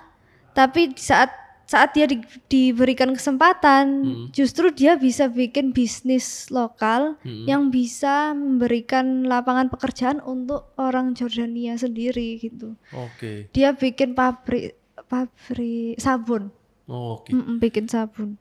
tapi 0.52 0.92
saat 0.94 1.32
saat 1.68 1.92
dia 1.92 2.08
di- 2.08 2.24
diberikan 2.48 3.12
kesempatan, 3.12 3.84
Hmm. 4.00 4.26
justru 4.32 4.72
dia 4.72 4.96
bisa 4.96 5.28
bikin 5.28 5.70
bisnis 5.70 6.48
lokal 6.48 7.20
Hmm. 7.20 7.44
yang 7.44 7.68
bisa 7.68 8.32
memberikan 8.32 9.22
lapangan 9.22 9.68
pekerjaan 9.68 10.24
untuk 10.24 10.72
orang 10.74 11.12
Jordania 11.12 11.76
sendiri 11.76 12.40
gitu. 12.40 12.72
Oke. 12.90 13.52
Dia 13.52 13.76
bikin 13.76 14.16
pabrik 14.16 14.80
pabrik 15.04 15.96
sabun, 15.96 16.48
Oh, 16.84 17.20
Oke. 17.20 17.36
Mm-mm, 17.36 17.60
bikin 17.60 17.84
sabun. 17.84 18.40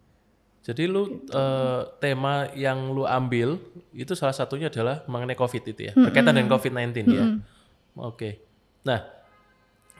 Jadi 0.63 0.83
lu 0.83 1.03
eh, 1.27 1.81
tema 1.99 2.47
yang 2.53 2.91
lu 2.91 3.03
ambil 3.03 3.59
itu 3.91 4.15
salah 4.15 4.31
satunya 4.31 4.67
adalah 4.67 5.03
mengenai 5.03 5.35
COVID 5.35 5.63
itu 5.65 5.81
ya, 5.81 5.93
berkaitan 5.93 6.31
dengan 6.31 6.47
COVID-19 6.49 6.95
ya. 7.07 7.23
Oke. 7.93 8.39
Nah, 8.83 9.03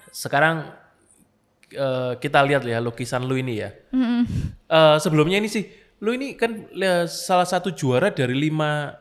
sekarang 0.10 0.72
eh, 1.70 2.14
kita 2.18 2.40
lihat 2.42 2.64
ya 2.64 2.78
lukisan 2.78 3.24
lu 3.24 3.36
ini 3.36 3.54
ya. 3.58 3.70
Mm-mm. 3.90 4.24
Eh, 4.64 4.98
sebelumnya 4.98 5.38
ini 5.38 5.48
sih, 5.48 5.68
lu 5.98 6.12
ini 6.12 6.34
kan 6.34 6.52
eh, 6.70 7.06
salah 7.06 7.44
satu 7.44 7.72
juara 7.72 8.10
dari 8.10 8.34
lima. 8.34 8.94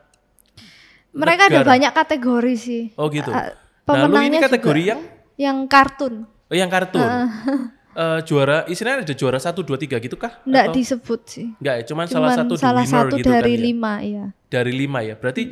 Mereka 1.11 1.49
ada 1.49 1.61
Negara. 1.61 1.71
banyak 1.73 1.91
kategori 1.93 2.53
sih. 2.55 2.83
Oh 2.93 3.07
gitu. 3.07 3.29
Ah, 3.29 3.55
Nah, 3.87 4.03
lu 4.03 4.19
ini 4.19 4.37
kategori 4.37 4.81
yang 4.85 4.99
yang 5.35 5.57
kartun. 5.65 6.27
oh 6.27 6.55
yang 6.55 6.67
kartun. 6.67 7.03
Eh, 7.97 8.21
juara, 8.29 8.61
istilahnya 8.69 9.01
ada 9.01 9.15
juara 9.17 9.41
satu 9.41 9.65
dua 9.65 9.73
tiga 9.73 9.97
gitu 9.97 10.13
kah? 10.13 10.37
Enggak 10.45 10.69
Atau- 10.69 10.77
disebut 10.77 11.21
sih. 11.25 11.49
Enggak 11.57 11.75
ya, 11.81 11.83
cuman, 11.89 12.05
salah 12.05 12.29
Cuman 12.29 12.37
satu 12.37 12.53
salah 12.53 12.85
satu 12.85 13.17
gitu 13.17 13.25
dari 13.25 13.41
kan 13.49 13.57
ya. 13.57 13.65
lima 13.65 13.93
ya. 14.05 14.25
Dari 14.53 14.69
lima 14.69 14.99
ya, 15.01 15.15
berarti 15.17 15.43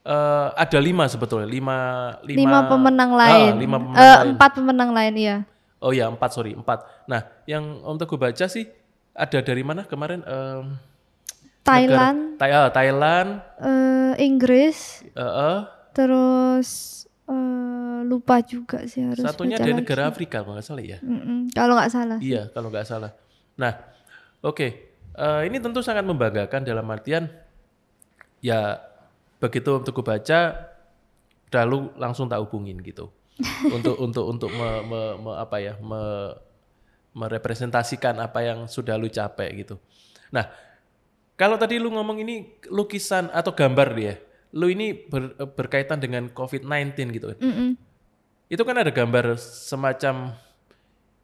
eh, 0.00 0.48
ada 0.56 0.78
lima 0.80 1.04
sebetulnya, 1.04 1.44
lima 1.44 1.76
lima, 2.24 2.40
Lima 2.40 2.58
pemenang 2.64 3.10
Ah, 3.12 3.18
lain. 3.20 3.52
lima 3.60 3.76
pemenang 3.76 4.00
Eh, 4.00 4.08
lain. 4.16 4.28
Empat 4.32 4.50
pemenang 4.56 4.90
lain 4.90 5.14
ya. 5.20 5.36
Oh 5.80 5.90
ya 5.90 6.06
empat 6.06 6.30
sorry 6.30 6.52
empat. 6.52 6.84
Nah 7.04 7.24
yang 7.44 7.80
Om 7.80 7.96
Teguh 7.96 8.16
baca 8.16 8.46
sih 8.46 8.68
ada 9.10 9.38
dari 9.40 9.64
mana 9.64 9.82
kemarin? 9.82 10.20
Em, 10.22 10.76
Thailand, 11.60 12.36
negara- 12.36 12.56
ah, 12.58 12.70
Thailand, 12.70 13.28
eh, 13.58 14.12
Inggris, 14.20 15.04
eh, 15.04 15.20
eh, 15.20 15.58
terus 15.92 16.68
eh, 17.24 17.98
lupa 18.02 18.40
juga 18.40 18.84
sih 18.84 19.04
harus 19.04 19.20
satunya 19.20 19.56
dari 19.56 19.72
lagi. 19.72 19.80
negara 19.80 20.08
Afrika 20.08 20.40
kalau 20.40 20.56
nggak 20.56 20.66
salah 20.66 20.84
ya. 20.84 20.98
Mm-mm, 21.00 21.52
kalau 21.52 21.76
nggak 21.76 21.92
salah. 21.92 22.18
Iya 22.18 22.42
kalau 22.50 22.68
nggak 22.68 22.86
salah. 22.86 23.10
Nah 23.56 23.72
oke 24.40 24.88
Eh, 25.10 25.42
ini 25.50 25.58
tentu 25.58 25.82
sangat 25.82 26.06
membanggakan 26.06 26.62
dalam 26.62 26.86
artian 26.86 27.26
ya 28.40 28.78
begitu 29.36 29.74
Om 29.74 29.82
Teguh 29.82 30.06
baca 30.06 30.40
udah 31.50 31.64
lu 31.66 31.90
langsung 31.98 32.24
tak 32.24 32.38
hubungin 32.40 32.78
gitu 32.80 33.10
untuk 33.72 33.96
untuk 34.00 34.24
untuk 34.26 34.50
me- 34.52 34.84
me- 34.84 35.16
me- 35.20 35.38
apa 35.38 35.56
ya 35.60 35.74
me- 35.80 36.36
merepresentasikan 37.10 38.22
apa 38.22 38.38
yang 38.44 38.58
sudah 38.70 38.94
lu 38.94 39.10
capek 39.10 39.66
gitu. 39.66 39.74
Nah, 40.30 40.46
kalau 41.34 41.58
tadi 41.58 41.80
lu 41.82 41.90
ngomong 41.90 42.22
ini 42.22 42.62
lukisan 42.70 43.32
atau 43.34 43.50
gambar 43.50 43.88
dia, 43.98 44.14
lu 44.54 44.70
ini 44.70 44.94
ber- 44.94 45.34
berkaitan 45.58 45.98
dengan 45.98 46.30
COVID-19 46.30 47.10
gitu 47.10 47.26
kan. 47.34 47.38
Mm-mm. 47.42 47.70
Itu 48.46 48.62
kan 48.62 48.78
ada 48.78 48.94
gambar 48.94 49.38
semacam 49.38 50.38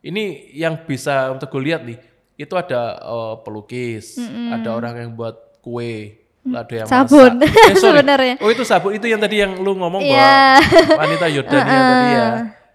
ini 0.03 0.55
yang 0.55 0.87
bisa 0.87 1.31
untuk 1.31 1.51
gue 1.55 1.71
lihat 1.71 1.83
nih, 1.87 1.99
itu 2.35 2.55
ada 2.59 2.99
eh, 2.99 3.35
pelukis, 3.47 4.19
ada 4.51 4.75
orang 4.75 4.95
yang 5.07 5.11
buat 5.15 5.63
kue, 5.63 6.26
ada 6.53 6.75
yang 6.77 6.89
Sabun, 6.89 7.33
masak. 7.39 7.51
Eh, 7.51 7.75
sebenarnya. 7.85 8.35
Oh 8.39 8.51
itu 8.51 8.63
sabun, 8.63 8.93
itu 8.93 9.07
yang 9.07 9.19
tadi 9.19 9.41
yang 9.41 9.59
lu 9.59 9.75
ngomong 9.75 10.03
Iya. 10.03 10.61
bahwa 10.63 10.99
wanita 11.03 11.27
Yordania 11.27 11.79
tadi 11.81 12.07
ya. 12.13 12.27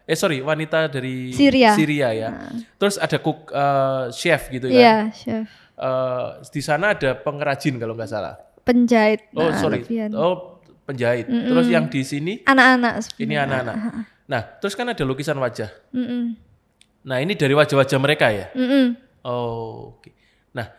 Eh 0.03 0.17
sorry, 0.17 0.41
wanita 0.41 0.89
dari 0.89 1.31
Syria. 1.31 2.09
ya. 2.11 2.29
Terus 2.75 2.97
ada 2.97 3.17
cook 3.17 3.47
eh, 3.47 4.03
chef 4.11 4.49
gitu 4.49 4.67
kan. 4.67 4.75
Iya, 4.75 4.95
chef. 5.13 5.45
Eh, 5.77 6.27
di 6.49 6.61
sana 6.61 6.91
ada 6.91 7.15
pengrajin 7.15 7.79
kalau 7.79 7.95
nggak 7.95 8.09
salah. 8.09 8.35
Penjahit. 8.61 9.31
Oh 9.33 9.47
nah, 9.47 9.57
sorry, 9.57 9.81
lebihan. 9.81 10.11
oh 10.13 10.59
penjahit. 10.83 11.25
Terus 11.25 11.65
yang 11.65 11.87
di 11.87 12.01
sini 12.01 12.33
Anak-anak 12.43 12.93
ini 13.17 13.33
anak-anak. 13.33 13.75
Nah 14.27 14.41
terus 14.59 14.75
kan 14.75 14.85
ada 14.85 15.01
lukisan 15.01 15.37
wajah. 15.37 15.71
Mm-mm. 15.91 16.35
Nah 17.01 17.17
ini 17.17 17.33
dari 17.33 17.57
wajah-wajah 17.57 17.97
mereka 17.97 18.29
ya. 18.29 18.53
Mm-mm. 18.53 18.93
Oh, 19.21 19.97
oke. 19.97 20.09
Nah, 20.51 20.69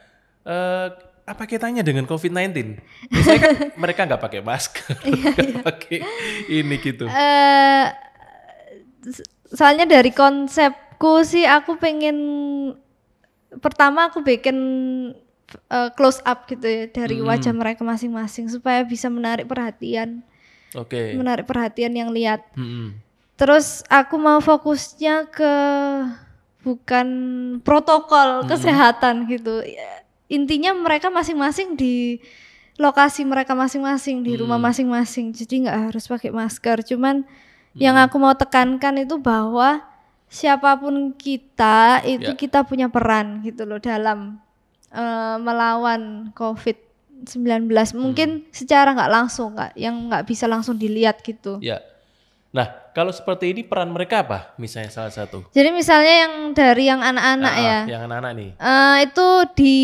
eh, 0.46 0.86
apa 1.32 1.44
kaitannya 1.44 1.80
dengan 1.80 2.04
COVID-19? 2.04 2.76
Biasanya 3.08 3.40
kan 3.40 3.52
mereka 3.82 4.00
nggak 4.04 4.22
pakai 4.22 4.40
masker, 4.40 4.92
nggak 5.00 5.64
pakai 5.64 5.98
ini 6.46 6.76
gitu. 6.76 7.04
eh 7.06 7.86
s- 9.02 9.24
soalnya 9.48 9.84
dari 9.84 10.10
konsepku 10.10 10.80
sih 11.22 11.42
aku 11.42 11.76
pengen 11.76 12.16
pertama 13.58 14.06
aku 14.06 14.20
bikin 14.20 14.56
eh, 15.68 15.90
close 15.92 16.20
up 16.22 16.44
gitu 16.46 16.64
ya 16.64 16.82
dari 16.86 17.20
wajah 17.20 17.52
mereka 17.52 17.82
masing-masing 17.82 18.48
supaya 18.48 18.80
bisa 18.82 19.08
menarik 19.08 19.44
perhatian, 19.44 20.24
Oke. 20.72 21.12
menarik 21.12 21.44
perhatian 21.44 21.92
yang 21.92 22.08
lihat. 22.08 22.44
Mm-mm. 22.54 22.96
Terus 23.34 23.82
aku 23.86 24.16
mau 24.16 24.38
fokusnya 24.38 25.26
ke 25.28 25.54
bukan 26.62 27.08
protokol 27.60 28.46
kesehatan 28.46 29.26
gitu. 29.26 29.60
Ya, 30.32 30.40
Intinya 30.40 30.72
mereka 30.72 31.12
masing-masing 31.12 31.76
di 31.76 32.16
lokasi 32.80 33.28
mereka 33.28 33.52
masing-masing 33.52 34.24
di 34.24 34.32
rumah 34.32 34.56
Hmm. 34.56 34.64
masing-masing. 34.72 35.36
Jadi 35.36 35.68
nggak 35.68 35.92
harus 35.92 36.08
pakai 36.08 36.32
masker. 36.32 36.80
Cuman 36.88 37.28
yang 37.76 38.00
aku 38.00 38.16
mau 38.16 38.32
tekankan 38.32 39.04
itu 39.04 39.20
bahwa 39.20 39.84
siapa 40.32 40.80
pun 40.80 41.12
kita 41.12 42.00
itu 42.08 42.32
Ya. 42.32 42.36
kita 42.36 42.64
punya 42.64 42.88
peran 42.88 43.44
gitu 43.44 43.68
loh 43.68 43.76
dalam 43.76 44.40
eh, 44.88 45.36
melawan 45.36 46.32
COVID-19. 46.36 47.68
Mungkin 47.96 48.44
secara 48.52 48.92
nggak 48.92 49.12
langsung 49.12 49.52
nggak 49.52 49.72
yang 49.76 50.08
nggak 50.08 50.24
bisa 50.24 50.44
langsung 50.44 50.76
dilihat 50.76 51.20
gitu. 51.20 51.56
Ya. 51.60 51.80
Nah, 52.52 52.68
kalau 52.92 53.10
seperti 53.10 53.50
ini 53.50 53.62
peran 53.62 53.88
mereka 53.88 54.20
apa? 54.20 54.38
Misalnya 54.56 54.88
salah 54.88 55.10
satu. 55.10 55.48
Jadi 55.48 55.68
misalnya 55.68 56.14
yang 56.24 56.34
dari 56.52 56.84
yang 56.86 57.00
anak-anak 57.00 57.54
Ah, 57.54 57.60
ya. 57.60 57.78
Yang 57.88 58.02
anak-anak 58.06 58.32
nih. 58.34 58.50
Eh, 58.54 58.96
itu 59.04 59.28
di 59.52 59.78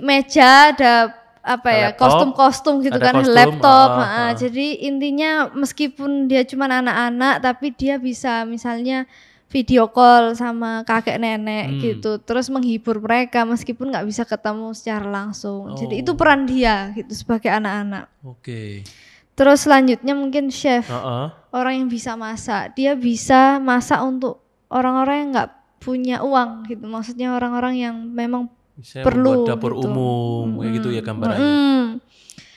meja 0.00 0.70
ada 0.70 0.94
apa 1.42 1.68
ya 1.68 1.88
kostum-kostum 1.92 2.86
gitu 2.86 2.94
ada 2.94 3.10
kan 3.10 3.14
kostum, 3.18 3.34
laptop 3.34 3.90
ah, 3.98 4.06
ah. 4.06 4.30
jadi 4.30 4.78
intinya 4.86 5.50
meskipun 5.50 6.30
dia 6.30 6.46
cuma 6.46 6.70
anak-anak 6.70 7.42
tapi 7.42 7.74
dia 7.74 7.98
bisa 7.98 8.46
misalnya 8.46 9.10
video 9.50 9.90
call 9.90 10.38
sama 10.38 10.86
kakek 10.86 11.18
nenek 11.18 11.66
Hmm. 11.66 11.80
gitu 11.82 12.22
terus 12.22 12.46
menghibur 12.46 13.02
mereka 13.02 13.42
meskipun 13.42 13.90
nggak 13.90 14.06
bisa 14.06 14.22
ketemu 14.22 14.70
secara 14.70 15.02
langsung 15.04 15.74
jadi 15.74 15.94
Oh. 15.98 16.02
itu 16.06 16.12
peran 16.14 16.46
dia 16.46 16.94
gitu 16.94 17.10
sebagai 17.10 17.50
anak-anak 17.50 18.06
Oke. 18.22 18.86
Terus 19.32 19.64
selanjutnya 19.64 20.12
mungkin 20.12 20.48
chef 20.48 20.86
Heeh. 20.86 21.26
orang 21.50 21.74
yang 21.84 21.88
bisa 21.88 22.14
masak 22.14 22.74
dia 22.74 22.92
bisa 22.92 23.56
masak 23.58 24.00
untuk 24.00 24.40
orang-orang 24.68 25.16
yang 25.18 25.28
nggak 25.32 25.50
punya 25.78 26.16
uang 26.20 26.64
gitu 26.66 26.84
maksudnya 26.84 27.34
orang-orang 27.34 27.74
yang 27.76 27.96
memang 27.98 28.46
Misalnya 28.72 29.04
Perlu, 29.04 29.44
dapur 29.44 29.76
gitu. 29.76 29.84
umum 29.84 30.56
kayak 30.58 30.72
gitu 30.80 30.88
ya 30.90 31.02
gambarannya. 31.04 31.44
Mm-mm. 31.44 31.82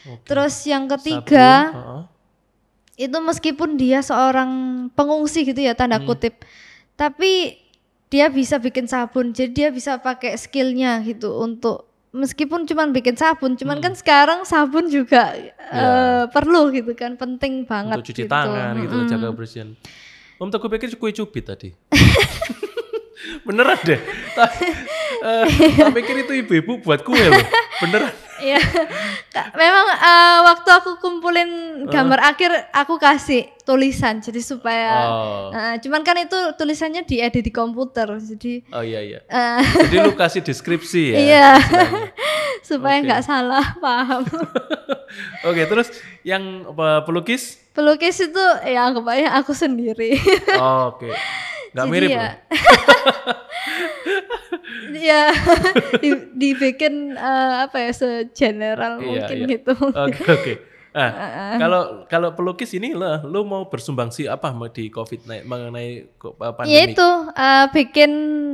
Oke. 0.06 0.24
Terus 0.24 0.56
yang 0.64 0.88
Sabun, 0.88 0.96
ketiga 0.96 1.50
heeh. 1.76 2.02
itu 2.96 3.18
meskipun 3.20 3.76
dia 3.76 4.00
seorang 4.00 4.50
pengungsi 4.96 5.44
gitu 5.44 5.60
ya 5.60 5.76
tanda 5.76 6.00
Hmm. 6.00 6.08
kutip, 6.08 6.40
tapi 6.96 7.60
dia 8.08 8.32
bisa 8.32 8.56
bikin 8.56 8.88
sabun, 8.88 9.36
jadi 9.36 9.52
dia 9.52 9.70
bisa 9.76 10.00
pakai 10.00 10.40
skillnya 10.40 11.04
gitu 11.04 11.36
untuk 11.36 11.84
meskipun 12.16 12.64
cuman 12.64 12.90
bikin 12.90 13.14
sabun, 13.14 13.54
cuman 13.54 13.78
Hmm. 13.78 13.86
kan 13.86 13.94
sekarang 13.94 14.40
sabun 14.42 14.88
juga 14.88 15.36
Ya. 15.36 15.52
eh, 15.60 16.24
perlu 16.30 16.72
gitu 16.72 16.96
kan, 16.96 17.14
penting 17.14 17.64
banget 17.64 18.00
untuk 18.00 18.08
cuci 18.08 18.24
gitu. 18.24 18.32
tangan 18.32 18.74
gitu 18.80 18.96
Mm-mm. 18.96 19.10
jaga 19.12 19.28
kebersihan. 19.30 19.70
Om 20.36 20.48
tak 20.48 20.64
pikir 20.64 20.96
kue 20.96 21.12
cubit 21.12 21.44
tadi. 21.44 21.70
Beneran 23.46 23.80
deh. 23.82 24.00
Tak, 24.34 24.50
tak 25.78 25.92
pikir 25.98 26.16
itu 26.24 26.34
ibu-ibu 26.40 26.80
buat 26.80 27.02
kue 27.02 27.20
loh. 27.20 27.46
Beneran. 27.80 28.12
Iya. 28.36 28.60
Memang 29.56 29.86
eh, 29.96 30.38
waktu 30.44 30.70
aku 30.72 30.92
kumpulin 31.00 31.50
gambar 31.88 32.20
akhir 32.20 32.52
aku 32.72 33.00
kasih 33.00 33.48
tulisan 33.64 34.20
jadi 34.20 34.42
supaya 34.44 34.92
Oh. 35.08 35.50
eh, 35.52 35.76
cuman 35.80 36.04
kan 36.04 36.20
itu 36.20 36.36
tulisannya 36.56 37.08
diedit 37.08 37.42
di 37.42 37.50
komputer 37.50 38.06
jadi 38.20 38.62
Oh 38.72 38.84
iya 38.84 39.02
iya. 39.02 39.20
eh, 39.26 39.62
Jadi 39.88 39.96
lu 40.04 40.14
kasih 40.14 40.44
deskripsi 40.44 41.04
ya. 41.12 41.18
Iya. 41.18 41.48
supaya 42.70 42.98
nggak 43.02 43.24
salah 43.24 43.78
paham. 43.78 44.26
Oke, 45.48 45.64
terus 45.70 45.94
yang 46.26 46.66
apa, 46.66 47.06
pelukis? 47.06 47.62
Pelukis 47.72 48.20
itu 48.20 48.46
ya 48.66 48.90
aku 49.38 49.54
sendiri. 49.54 50.18
Oh, 50.58 50.96
Oke. 50.98 51.14
Nggak 51.76 51.86
Jadi 51.86 51.94
mirip 51.94 52.10
ya. 52.10 52.30
ya 54.94 55.32
di- 56.04 56.30
dibikin 56.34 57.14
eh, 57.14 57.54
apa 57.64 57.78
ya 57.80 57.92
segeneral 57.92 59.00
Iya, 59.00 59.06
mungkin 59.06 59.38
iya. 59.38 59.48
gitu. 59.58 59.74
Oke 59.76 60.22
oke. 60.26 60.54
Nah, 60.96 61.12
kalau 61.60 61.82
kalau 62.08 62.30
pelukis 62.32 62.72
ini 62.72 62.96
lah, 62.96 63.20
lu 63.20 63.44
mau 63.44 63.68
bersumbangsi 63.68 64.32
apa 64.32 64.48
di 64.72 64.88
COVID 64.88 65.28
naik 65.28 65.44
mengenai 65.44 66.08
uh, 66.16 66.54
pandemi? 66.56 66.72
Ya 66.72 66.88
itu 66.88 67.10
eh, 67.36 67.66
bikin 67.68 68.12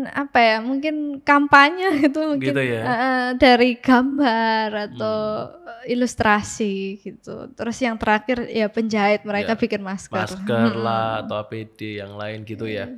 apa 0.10 0.40
ya 0.42 0.58
mungkin 0.58 1.22
kampanye 1.22 1.86
gitu 2.02 2.34
mungkin 2.34 2.50
Gitu 2.50 2.62
ya. 2.66 2.82
eh, 2.82 2.90
eh, 2.98 3.26
dari 3.38 3.78
gambar 3.78 4.68
atau 4.90 5.18
Hmm. 5.62 5.86
ilustrasi 5.86 6.74
gitu. 7.00 7.46
Terus 7.54 7.78
yang 7.78 8.02
terakhir 8.02 8.50
ya 8.50 8.66
penjahit 8.68 9.22
mereka 9.22 9.54
Ya, 9.54 9.62
bikin 9.62 9.82
masker. 9.82 10.26
masker 10.26 10.74
lah 10.74 11.22
atau 11.22 11.38
APD 11.38 12.02
yang 12.02 12.18
lain 12.18 12.42
gitu 12.42 12.66
ya. 12.66 12.90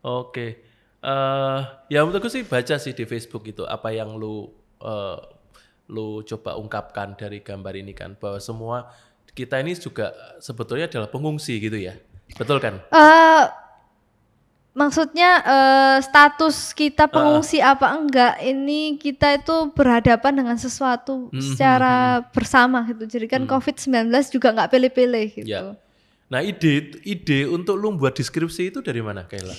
Oke. 0.00 0.58
Eh 1.00 1.60
ya 1.88 2.04
menurutku 2.04 2.28
sih 2.28 2.44
baca 2.44 2.76
sih 2.76 2.92
di 2.92 3.04
Facebook 3.04 3.44
itu 3.44 3.64
apa 3.64 3.88
yang 3.88 4.14
lu 4.14 4.52
eh, 4.78 5.18
lu 5.88 6.20
coba 6.22 6.54
ungkapkan 6.54 7.16
dari 7.16 7.40
gambar 7.40 7.74
ini 7.74 7.90
kan 7.90 8.14
bahwa 8.14 8.38
semua 8.38 8.92
kita 9.30 9.58
ini 9.58 9.72
juga 9.74 10.10
sebetulnya 10.38 10.86
adalah 10.86 11.08
pengungsi 11.08 11.56
gitu 11.56 11.74
ya. 11.74 11.96
Betul 12.36 12.58
kan? 12.58 12.78
Eh, 12.86 13.44
maksudnya 14.70 15.30
eh, 15.40 15.96
status 16.00 16.70
kita 16.72 17.06
Ah. 17.06 17.10
pengungsi 17.10 17.58
apa 17.58 17.90
enggak 17.90 18.38
ini 18.40 18.94
kita 18.96 19.34
itu 19.34 19.74
berhadapan 19.74 20.32
dengan 20.36 20.56
sesuatu 20.56 21.26
Hmm, 21.28 21.42
secara 21.42 22.22
bersama 22.30 22.86
gitu. 22.86 23.08
Jadi 23.08 23.26
kan 23.26 23.48
COVID-19 23.48 24.06
juga 24.30 24.52
nggak 24.52 24.70
pilih-pilih 24.70 25.26
gitu. 25.32 25.48
Ya. 25.48 25.74
Nah, 26.30 26.38
ide 26.38 27.02
ide 27.02 27.50
untuk 27.50 27.74
lu 27.74 27.90
buat 27.92 28.14
deskripsi 28.14 28.70
itu 28.70 28.78
dari 28.78 29.02
mana, 29.02 29.26
Kayla? 29.26 29.50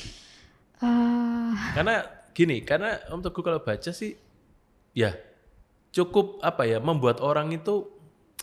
Eh, 0.82 1.52
Karena 1.78 2.02
gini, 2.34 2.66
karena 2.66 2.98
Om 3.14 3.22
Teguh 3.22 3.44
kalau 3.46 3.62
baca 3.62 3.92
sih 3.94 4.18
ya 4.98 5.14
cukup 5.94 6.42
apa 6.42 6.68
ya 6.68 6.82
membuat 6.82 7.22
orang 7.22 7.54
itu 7.54 7.86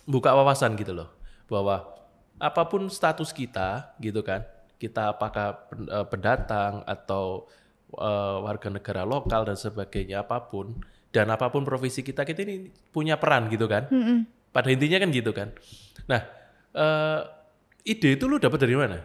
buka 0.06 0.32
wawasan 0.38 0.78
gitu 0.78 0.94
loh. 0.94 1.10
Bahwa 1.50 1.82
apa 2.38 2.62
pun 2.70 2.86
status 2.86 3.34
kita 3.34 3.98
gitu 3.98 4.22
kan 4.22 4.46
kita 4.78 5.18
apakah 5.18 5.66
eh, 5.74 6.06
pendatang 6.06 6.86
atau 6.86 7.50
eh, 7.98 8.36
warga 8.46 8.70
negara 8.70 9.02
lokal 9.02 9.42
dan 9.42 9.58
sebagainya 9.58 10.22
apa 10.22 10.46
pun 10.46 10.78
dan 11.10 11.26
apa 11.34 11.50
pun 11.50 11.66
profesi 11.66 12.06
kita 12.06 12.22
kita 12.22 12.46
ini 12.46 12.70
punya 12.94 13.18
peran 13.18 13.50
gitu 13.50 13.66
kan. 13.66 13.90
Mm-mm. 13.90 14.52
pada 14.54 14.70
intinya 14.70 15.02
kan 15.02 15.10
gitu 15.10 15.34
kan. 15.34 15.50
Nah 16.06 16.22
eh, 16.78 17.20
ide 17.82 18.14
itu 18.14 18.24
lu 18.30 18.38
dapat 18.38 18.62
dari 18.62 18.78
mana 18.78 19.02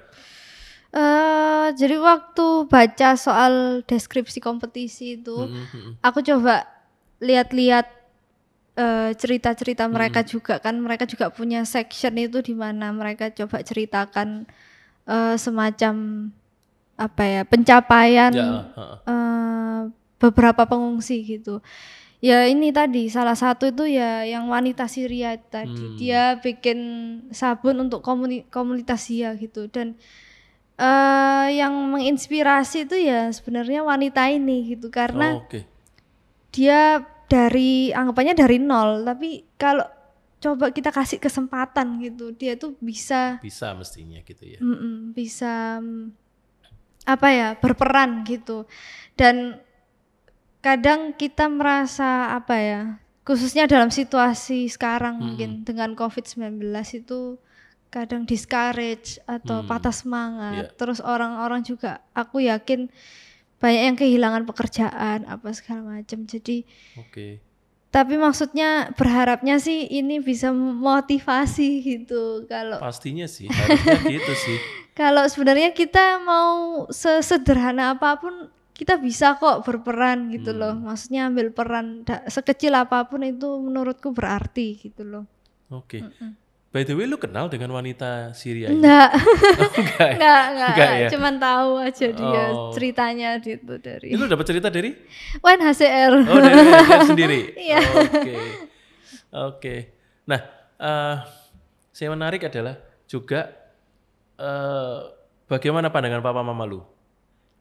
Eh, 0.94 1.68
jadi 1.74 1.98
waktu 1.98 2.70
baca 2.70 3.18
soal 3.18 3.82
deskripsi 3.82 4.38
kompetisi 4.38 5.18
itu, 5.18 5.50
Mm, 5.50 5.58
mm, 5.58 5.68
mm. 5.74 5.94
aku 6.06 6.22
coba 6.22 6.70
lihat-lihat 7.18 7.90
eh, 8.78 9.12
cerita-cerita 9.18 9.90
mereka 9.90 10.22
juga 10.26 10.62
kan 10.62 10.78
mereka 10.78 11.06
juga 11.10 11.30
punya 11.34 11.66
section 11.66 12.14
itu 12.18 12.42
di 12.46 12.54
mana 12.54 12.94
mereka 12.94 13.34
coba 13.34 13.62
ceritakan 13.66 14.46
eh, 15.10 15.36
semacam 15.38 15.96
apa 16.94 17.24
ya 17.26 17.42
pencapaian 17.46 18.32
ya 18.34 18.46
heeh. 18.78 18.98
eh, 19.10 19.80
beberapa 20.22 20.64
pengungsi 20.70 21.26
gitu. 21.26 21.60
Ya 22.24 22.48
ini 22.48 22.72
tadi 22.72 23.12
salah 23.12 23.36
satu 23.36 23.68
itu 23.74 23.84
ya 24.00 24.24
yang 24.24 24.48
wanita 24.48 24.88
Syria 24.88 25.36
tadi 25.36 25.92
Hmm. 25.92 25.98
dia 26.00 26.24
bikin 26.40 26.80
sabun 27.36 27.76
untuk 27.84 28.00
komuni- 28.06 28.48
komunitas 28.48 29.12
dia 29.12 29.36
gitu 29.36 29.68
dan 29.68 30.00
eh 30.74 31.48
yang 31.54 31.74
menginspirasi 31.94 32.90
itu 32.90 32.98
ya 32.98 33.30
sebenarnya 33.30 33.86
wanita 33.86 34.26
ini 34.28 34.74
gitu 34.74 34.90
karena 34.90 35.38
Oh, 35.38 35.46
oke. 35.46 35.62
dia 36.50 37.02
dari 37.30 37.94
anggapannya 37.94 38.34
dari 38.34 38.58
nol 38.58 39.06
tapi 39.06 39.46
kalau 39.54 39.86
coba 40.38 40.76
kita 40.76 40.92
kasih 40.92 41.24
kesempatan 41.24 42.02
gitu 42.04 42.36
dia 42.36 42.60
tuh 42.60 42.76
bisa 42.82 43.40
bisa 43.40 43.72
mestinya 43.78 44.20
gitu 44.26 44.44
ya. 44.44 44.60
Bisa 45.16 45.80
mm, 45.80 46.12
apa 47.08 47.28
ya 47.32 47.48
berperan 47.56 48.28
gitu. 48.28 48.68
Dan 49.16 49.56
kadang 50.60 51.16
kita 51.16 51.48
merasa 51.48 52.34
apa 52.36 52.56
ya 52.60 52.82
khususnya 53.24 53.72
dalam 53.72 53.88
situasi 53.88 54.68
sekarang 54.68 55.16
Mm-mm. 55.16 55.24
mungkin 55.32 55.50
dengan 55.64 55.96
COVID-19 55.96 56.60
itu 56.98 57.40
kadang 57.94 58.26
discourage 58.26 59.22
atau 59.24 59.62
Hmm, 59.62 59.70
patah 59.70 59.94
semangat 59.94 60.66
iya. 60.66 60.74
terus 60.74 60.98
orang-orang 61.00 61.62
juga 61.62 62.02
aku 62.12 62.42
yakin 62.42 62.90
banyak 63.56 63.84
yang 63.86 63.96
kehilangan 63.96 64.44
pekerjaan 64.44 65.24
apa 65.24 65.48
segala 65.52 65.82
macam 65.94 66.26
jadi 66.26 66.66
oke 66.96 67.38
tapi 67.88 68.18
maksudnya 68.18 68.70
berharapnya 68.92 69.56
sih 69.56 69.86
ini 69.86 70.18
bisa 70.18 70.50
memotivasi 70.50 71.70
gitu 71.80 72.44
kalau 72.44 72.82
Pastinya 72.82 73.24
sih, 73.26 73.46
harusnya 73.46 74.02
gitu 74.18 74.34
sih. 74.36 74.58
kalau 74.92 75.24
sebenarnya 75.24 75.70
kita 75.72 76.18
mau 76.20 76.84
sesederhana 76.90 77.94
apa 77.94 78.18
pun 78.18 78.34
kita 78.74 78.98
bisa 78.98 79.38
kok 79.38 79.62
berperan 79.62 80.28
gitu 80.28 80.50
Hmm. 80.50 80.60
loh 80.60 80.74
maksudnya 80.84 81.30
ambil 81.30 81.50
peran 81.50 82.02
sekecil 82.26 82.74
apa 82.74 83.06
pun 83.06 83.22
itu 83.22 83.46
menurutku 83.60 84.10
berarti 84.10 84.74
gitu 84.76 85.06
loh 85.06 85.24
Oke. 85.70 86.02
Mm-mm. 86.02 86.34
By 86.74 86.82
the 86.82 86.98
way, 86.98 87.06
lu 87.06 87.22
kenal 87.22 87.48
dengan 87.48 87.70
wanita 87.70 88.34
Syria 88.34 88.74
ini? 88.74 88.82
enggak 88.82 89.10
Oh, 89.62 89.70
enggak. 89.78 90.10
ya? 90.10 90.14
enggak 90.18 90.44
enggak, 90.50 90.70
Enggak 90.74 90.92
ya? 90.98 91.10
cuman 91.14 91.34
tahu 91.38 91.70
aja 91.78 92.08
dia 92.10 92.44
Oh. 92.50 92.74
ceritanya 92.74 93.30
gitu 93.38 93.74
dari 93.78 94.10
lu 94.12 94.26
dapat 94.26 94.46
cerita 94.50 94.68
dari? 94.68 94.90
UNHCR 95.38 96.14
Oh, 96.26 96.38
dari 96.42 96.58
dia 96.66 97.00
sendiri. 97.14 97.40
Iya. 97.54 97.80
Oke. 97.80 98.36
Oke. 99.32 99.76
Nah, 100.26 100.42
eh 100.76 101.16
yang 102.02 102.18
menarik 102.18 102.42
adalah 102.44 102.76
juga 103.06 103.54
eh 104.36 105.00
bagaimana 105.46 105.94
pandangan 105.94 106.20
papa 106.20 106.42
mama 106.42 106.66
lu 106.66 106.82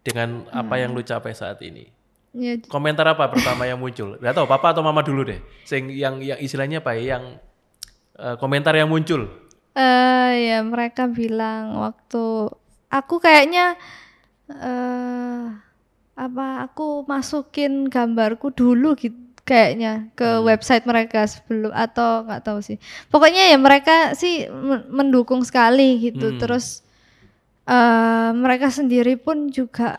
dengan 0.00 0.48
apa 0.48 0.80
yang 0.80 0.90
lu 0.90 1.04
capai 1.04 1.36
saat 1.36 1.60
ini? 1.60 1.84
Ya, 2.32 2.56
Komentar 2.64 3.04
apa 3.04 3.28
pertama 3.28 3.68
yang 3.68 3.76
muncul? 3.76 4.16
Gak 4.16 4.32
tahu 4.32 4.48
papa 4.48 4.72
atau 4.72 4.80
mama 4.80 5.04
dulu 5.04 5.20
deh. 5.20 5.36
Sing 5.68 5.92
yang 5.92 6.16
yang 6.24 6.40
istilahnya 6.40 6.80
apa 6.80 6.96
ya? 6.96 7.20
Yang 7.20 7.44
eh, 8.22 8.36
komentar 8.38 8.72
yang 8.72 8.88
muncul. 8.88 9.26
eh 9.72 10.32
ya 10.52 10.60
mereka 10.60 11.08
bilang 11.08 11.80
waktu 11.80 12.52
aku 12.92 13.14
kayaknya 13.18 13.74
eh 14.52 15.44
apa 16.12 16.46
aku 16.68 17.08
masukin 17.08 17.88
gambarku 17.88 18.52
dulu 18.52 18.92
gitu 19.00 19.16
kayaknya 19.42 20.12
ke 20.14 20.38
website 20.44 20.84
mereka 20.86 21.26
sebelum 21.26 21.72
atau 21.74 22.22
nggak 22.28 22.42
tahu 22.46 22.60
sih. 22.62 22.76
Pokoknya 23.10 23.50
ya 23.50 23.58
mereka 23.58 24.12
sih 24.14 24.46
men- 24.46 24.86
mendukung 24.92 25.42
sekali 25.42 25.98
gitu. 25.98 26.36
Hmm. 26.36 26.38
Terus 26.38 26.84
eh 27.66 28.30
mereka 28.36 28.68
sendiri 28.68 29.16
pun 29.16 29.48
juga 29.48 29.98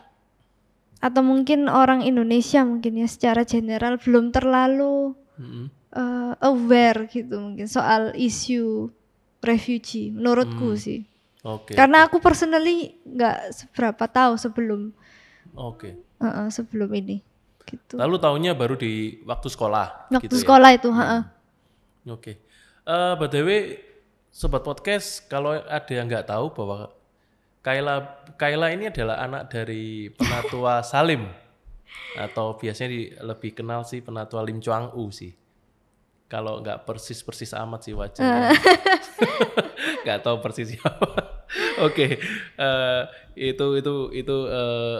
atau 1.02 1.20
mungkin 1.20 1.68
orang 1.68 2.00
Indonesia 2.00 2.64
mungkin 2.64 2.96
ya 2.96 3.08
secara 3.10 3.44
general 3.44 4.00
belum 4.00 4.32
terlalu 4.32 5.12
Mm-mm. 5.36 5.68
Eh, 5.94 6.32
aware 6.42 7.06
gitu 7.06 7.38
mungkin 7.38 7.64
soal 7.64 8.12
isu 8.12 8.90
refugee 9.40 10.10
menurutku 10.10 10.72
Hmm. 10.72 10.80
sih. 10.80 11.00
Oke. 11.40 11.76
Karena 11.76 12.08
aku 12.08 12.18
personally 12.18 12.96
nggak 13.04 13.52
seberapa 13.52 14.04
tahu 14.06 14.34
sebelum 14.34 14.90
Oke. 15.54 15.94
eh, 15.94 16.26
eh, 16.26 16.48
sebelum 16.48 16.88
ini 16.90 17.20
gitu. 17.64 17.96
Lalu 17.96 18.16
tahunya 18.16 18.52
baru 18.52 18.74
di 18.74 19.20
waktu 19.22 19.48
sekolah. 19.48 20.08
Waktu 20.10 20.24
gitu 20.24 20.36
ya? 20.36 20.42
sekolah 20.42 20.70
itu, 20.72 20.88
heeh. 20.90 21.22
Oke. 22.08 22.32
Eh 22.84 23.12
by 23.16 23.28
the 23.28 23.40
way, 23.40 23.60
sobat 24.28 24.60
podcast, 24.60 25.24
kalau 25.26 25.52
ada 25.54 25.92
yang 25.92 26.04
nggak 26.04 26.26
tahu 26.26 26.52
bahwa 26.52 26.92
Kaila 27.60 27.94
Kaila 28.36 28.68
ini 28.72 28.88
adalah 28.88 29.20
anak 29.20 29.48
dari 29.48 30.08
penatua 30.10 30.80
Salim 30.92 31.24
atau 32.14 32.54
biasanya 32.54 32.90
di, 32.90 33.00
lebih 33.16 33.54
kenal 33.54 33.84
sih 33.84 34.00
penatua 34.00 34.44
Lim 34.44 34.60
Chuang 34.60 34.92
U 34.96 35.08
sih. 35.08 35.32
Kalau 36.24 36.64
nggak 36.64 36.88
persis 36.88 37.20
persis 37.20 37.52
amat 37.52 37.80
sih 37.84 37.92
wajar. 37.92 38.56
nggak 40.04 40.18
tahu 40.24 40.40
persis 40.40 40.70
siapa. 40.76 41.08
Oke, 41.84 42.18
eh, 42.58 43.02
itu 43.36 43.66
itu 43.78 43.94
itu 44.12 44.36
eh, 44.48 44.98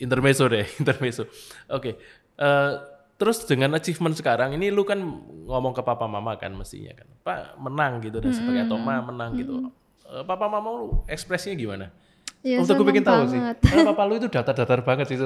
intermezzo 0.00 0.48
deh, 0.48 0.66
intermezzo. 0.80 1.28
Oke, 1.72 1.96
eh, 2.40 2.72
terus 3.16 3.44
dengan 3.48 3.76
achievement 3.76 4.16
sekarang 4.16 4.56
ini 4.56 4.72
lu 4.72 4.84
kan 4.84 5.00
ngomong 5.48 5.76
ke 5.76 5.82
papa 5.84 6.08
mama 6.08 6.36
kan 6.40 6.52
mestinya 6.56 6.96
kan, 6.96 7.08
pak 7.24 7.60
menang 7.60 8.00
gitu 8.04 8.20
dan 8.20 8.32
sebagainya, 8.32 8.64
atau 8.68 8.78
ma 8.80 9.00
menang 9.04 9.30
gitu. 9.36 9.54
Eh, 10.08 10.24
papa 10.24 10.46
mama 10.48 10.68
lu 10.72 10.84
ekspresinya 11.08 11.56
gimana? 11.56 11.86
Ya, 12.40 12.56
Untuk 12.56 12.80
gue 12.80 12.88
pengen 12.88 13.04
tahu 13.04 13.22
sih, 13.28 13.40
karena 13.60 13.92
papa 13.92 14.02
lu 14.08 14.16
itu 14.16 14.28
datar-datar 14.32 14.80
banget 14.80 15.12
sih. 15.12 15.20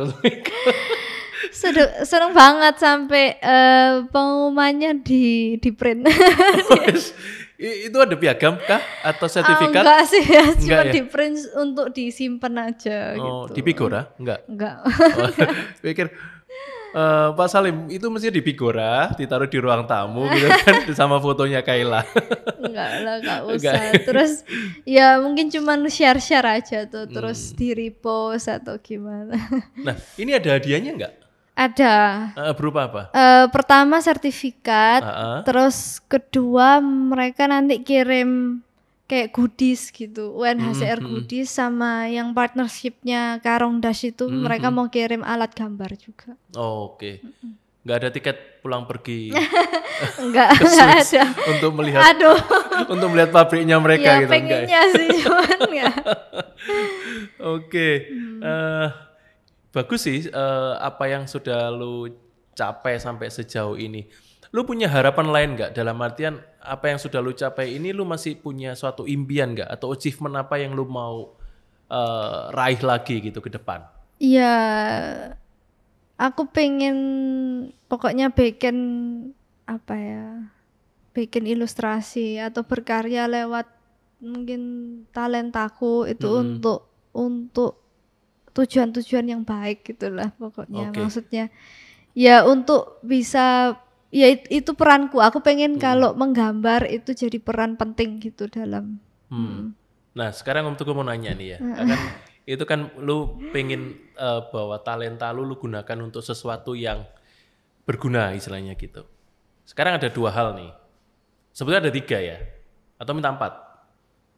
Seneng, 1.54 1.86
seneng 2.02 2.32
banget 2.34 2.74
sampai 2.76 3.38
eh, 3.38 4.02
pengumumannya 4.10 4.98
di 5.00 5.24
di 5.56 5.70
print. 5.70 6.02
I- 7.54 7.86
itu 7.86 7.96
ada 7.96 8.18
piagam 8.18 8.58
kah 8.58 8.82
atau 9.00 9.30
sertifikat? 9.30 9.86
enggak 9.86 10.02
sih 10.04 10.20
ya, 10.20 10.42
cuma 10.52 10.58
Enggak 10.58 10.84
ya? 10.84 10.92
di 10.92 11.00
print 11.06 11.38
untuk 11.54 11.86
disimpan 11.88 12.54
aja 12.68 13.14
oh, 13.14 13.46
gitu. 13.46 13.54
di 13.54 13.60
Pigora? 13.62 14.10
Enggak. 14.18 14.42
Enggak. 14.50 14.76
Oh, 14.82 15.30
pikir 15.86 16.10
eh, 16.92 17.28
Pak 17.30 17.46
Salim 17.46 17.86
itu 17.86 18.02
mesti 18.10 18.28
di 18.28 18.42
Pigora, 18.42 19.14
ditaruh 19.14 19.46
di 19.46 19.58
ruang 19.62 19.86
tamu 19.86 20.26
gitu 20.34 20.50
kan 20.66 20.82
sama 20.98 21.22
fotonya 21.22 21.62
Kaila. 21.62 22.02
Enggak 22.58 22.90
lah, 23.00 23.14
enggak 23.22 23.38
Enggak. 23.46 23.74
usah. 23.78 24.02
Terus 24.02 24.32
ya 24.82 25.22
mungkin 25.22 25.46
cuman 25.46 25.86
share-share 25.86 26.58
aja 26.58 26.90
tuh, 26.90 27.06
Hmm. 27.06 27.14
terus 27.14 27.54
di 27.54 27.70
repost 27.70 28.50
atau 28.50 28.82
gimana. 28.82 29.38
nah, 29.78 29.94
ini 30.18 30.34
ada 30.34 30.58
hadiahnya 30.58 30.90
enggak? 30.90 31.14
Ada. 31.54 31.94
Eh, 32.34 32.52
berupa 32.52 32.80
apa? 32.84 33.02
Eh, 33.08 33.46
pertama 33.48 33.98
sertifikat, 33.98 35.00
Ah, 35.00 35.10
ah. 35.14 35.38
terus 35.42 36.02
kedua 36.02 36.82
mereka 36.82 37.46
nanti 37.46 37.78
kirim 37.78 38.58
kayak 39.04 39.30
goodies 39.30 39.88
gitu, 39.88 40.34
UNHCR 40.34 40.98
Hmm, 40.98 41.06
goodies 41.06 41.46
sama 41.48 42.08
yang 42.08 42.32
partnershipnya 42.32 43.38
Karong 43.38 43.78
Dash 43.78 44.02
itu 44.02 44.24
Hmm, 44.24 44.42
mereka 44.42 44.68
mau 44.68 44.88
kirim 44.88 45.22
alat 45.22 45.52
gambar 45.52 45.94
juga. 45.94 46.34
Oh, 46.52 46.90
Oke. 46.90 47.22
Enggak 47.84 47.96
ada 47.98 48.08
tiket 48.10 48.36
pulang 48.58 48.88
pergi 48.88 49.28
Enggak, 50.24 50.56
enggak 50.56 51.04
ada. 51.04 51.22
untuk 51.46 51.70
melihat 51.76 52.00
Aduh, 52.10 52.38
untuk 52.96 53.08
melihat 53.08 53.30
pabriknya 53.30 53.76
mereka 53.76 54.08
ya 54.08 54.14
gitu 54.18 54.32
enggak. 54.32 54.40
ya? 54.58 54.66
pengennya 54.66 54.82
sih 54.90 55.08
cuman 55.20 55.60
ya. 55.70 55.90
Oke. 57.54 57.88
Hmm. 58.08 58.40
eh, 58.40 58.88
bagus 59.74 60.06
sih 60.06 60.30
eh, 60.30 60.74
apa 60.78 61.04
yang 61.10 61.26
sudah 61.26 61.68
lu 61.74 62.08
capai 62.54 63.02
sampai 63.02 63.28
sejauh 63.28 63.74
ini. 63.74 64.06
Lu 64.54 64.62
punya 64.62 64.86
harapan 64.86 65.26
lain 65.34 65.48
nggak 65.58 65.74
dalam 65.74 65.98
artian 65.98 66.38
apa 66.62 66.94
yang 66.94 66.98
sudah 67.02 67.18
lu 67.18 67.34
capai 67.34 67.74
ini 67.74 67.90
lu 67.90 68.06
masih 68.06 68.38
punya 68.38 68.78
suatu 68.78 69.04
impian 69.10 69.52
nggak 69.58 69.66
atau 69.66 69.90
achievement 69.90 70.38
apa 70.38 70.62
yang 70.62 70.72
lu 70.78 70.86
mau 70.86 71.34
eh, 71.90 72.42
raih 72.54 72.80
lagi 72.86 73.18
gitu 73.20 73.42
ke 73.42 73.50
depan? 73.50 73.82
Iya, 74.22 74.54
aku 76.18 76.48
pengen 76.50 76.96
pokoknya 77.90 78.30
bikin 78.32 78.76
apa 79.64 79.94
ya, 79.96 80.24
bikin 81.16 81.44
ilustrasi 81.48 82.38
atau 82.40 82.62
berkarya 82.66 83.26
lewat 83.30 83.66
mungkin 84.24 84.62
talentaku 85.12 86.08
itu 86.08 86.28
Mm-mm. 86.28 86.40
untuk 86.40 86.88
untuk 87.12 87.83
tujuan-tujuan 88.54 89.26
yang 89.26 89.42
baik 89.42 89.82
gitulah 89.82 90.30
pokoknya 90.38 90.94
Oke. 90.94 91.02
maksudnya 91.02 91.50
ya 92.14 92.46
untuk 92.46 93.02
bisa 93.02 93.74
ya 94.14 94.30
it- 94.30 94.46
itu 94.46 94.72
peranku 94.78 95.18
aku 95.18 95.42
pengen 95.42 95.76
kalau 95.82 96.14
menggambar 96.14 96.86
itu 96.86 97.10
jadi 97.12 97.42
peran 97.42 97.74
penting 97.74 98.22
gitu 98.22 98.46
dalam 98.46 99.02
Hmm. 99.32 99.74
Nah 100.14 100.30
sekarang 100.30 100.70
Om 100.70 100.76
Teguh 100.78 100.94
mau 100.94 101.02
nanya 101.02 101.34
nih 101.34 101.56
ya, 101.56 101.58
kan 101.58 101.98
itu 102.46 102.64
kan 102.68 102.92
lu 103.02 103.40
pengen 103.50 103.98
eh, 104.14 104.40
bawa 104.52 104.78
talenta 104.84 105.32
lu 105.34 105.42
lu 105.42 105.58
gunakan 105.58 105.98
untuk 106.04 106.22
sesuatu 106.22 106.76
yang 106.78 107.02
berguna 107.82 108.30
istilahnya 108.36 108.78
gitu. 108.78 109.02
Sekarang 109.66 109.98
ada 109.98 110.06
dua 110.12 110.30
hal 110.30 110.54
nih, 110.54 110.70
sebetulnya 111.50 111.88
ada 111.88 111.92
tiga 111.92 112.20
ya, 112.20 112.36
atau 113.00 113.12
minta 113.16 113.32
empat? 113.32 113.52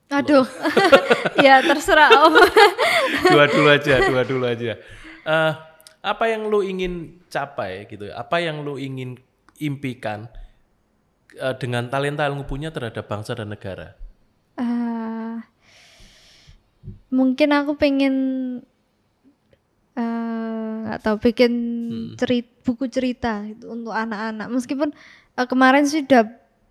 Aduh 0.06 0.46
ya 1.44 1.60
terserah 1.66 2.10
om 2.26 2.34
dua 3.32 3.44
dulu 3.50 3.68
aja, 3.70 3.94
dua 4.06 4.22
dulu 4.22 4.44
aja. 4.46 4.78
Eh, 5.26 5.52
apa 6.06 6.24
yang 6.30 6.46
lu 6.46 6.62
ingin 6.62 7.18
capai 7.26 7.90
gitu? 7.90 8.06
Apa 8.14 8.38
yang 8.38 8.62
lu 8.62 8.78
ingin 8.78 9.18
impikan 9.58 10.30
eh, 11.34 11.54
dengan 11.58 11.90
talenta 11.90 12.30
yang 12.30 12.38
lu 12.38 12.46
punya 12.46 12.70
terhadap 12.70 13.10
bangsa 13.10 13.34
dan 13.34 13.50
negara? 13.50 13.98
Ah, 14.54 15.42
mungkin 17.10 17.50
aku 17.50 17.74
pengen 17.74 18.14
eh, 19.98 20.70
nggak 20.86 21.00
tahu 21.02 21.16
bikin 21.18 21.52
cerit 22.14 22.46
buku 22.62 22.86
cerita 22.86 23.42
gitu 23.50 23.74
untuk 23.74 23.90
anak-anak 23.90 24.46
meskipun 24.54 24.94
eh, 25.34 25.46
kemarin 25.50 25.84
sih 25.90 26.06
udah 26.06 26.22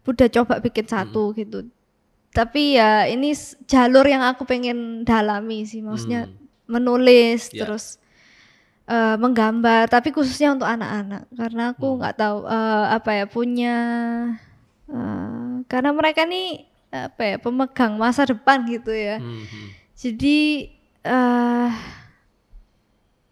udah 0.06 0.28
coba 0.32 0.62
bikin 0.62 0.86
satu 0.88 1.34
gitu 1.36 1.68
tapi 2.36 2.76
ya 2.76 3.08
ini 3.08 3.32
jalur 3.64 4.04
yang 4.04 4.20
aku 4.22 4.44
pengen 4.44 5.02
dalami 5.02 5.64
sih 5.64 5.80
maksudnya 5.80 6.28
Hmm. 6.28 6.36
menulis 6.68 7.48
Ya. 7.50 7.64
terus 7.64 7.96
eh, 8.86 9.16
menggambar 9.16 9.88
tapi 9.88 10.12
khususnya 10.12 10.52
untuk 10.52 10.68
anak-anak 10.68 11.32
karena 11.32 11.64
aku 11.72 11.88
Hmm. 11.88 11.98
nggak 11.98 12.16
tahu 12.20 12.38
eh, 12.46 12.86
apa 12.92 13.12
ya 13.16 13.26
punya 13.26 13.76
eh, 14.86 15.54
karena 15.66 15.90
mereka 15.90 16.28
nih 16.28 16.68
apa 16.92 17.22
ya 17.24 17.36
pemegang 17.40 17.96
masa 17.96 18.24
depan 18.24 18.68
gitu 18.68 18.92
ya 18.92 19.18
Hmm, 19.18 19.42
hmm. 19.42 19.68
jadi 19.96 20.38
eh 21.02 21.72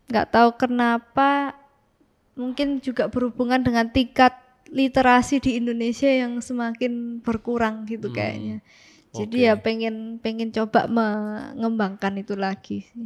nggak 0.07 0.27
tahu 0.29 0.49
kenapa 0.57 1.57
mungkin 2.33 2.81
juga 2.81 3.07
berhubungan 3.07 3.61
dengan 3.61 3.89
tingkat 3.89 4.33
literasi 4.73 5.37
di 5.37 5.61
Indonesia 5.61 6.09
yang 6.09 6.41
semakin 6.41 7.21
berkurang 7.21 7.85
gitu 7.85 8.09
Hmm, 8.09 8.17
kayaknya 8.17 8.57
jadi 9.13 9.37
oke. 9.37 9.45
ya 9.45 9.53
pengen 9.55 9.95
pengen 10.19 10.49
coba 10.49 10.89
mengembangkan 10.89 12.13
itu 12.17 12.33
lagi 12.35 12.83
sih 12.89 13.05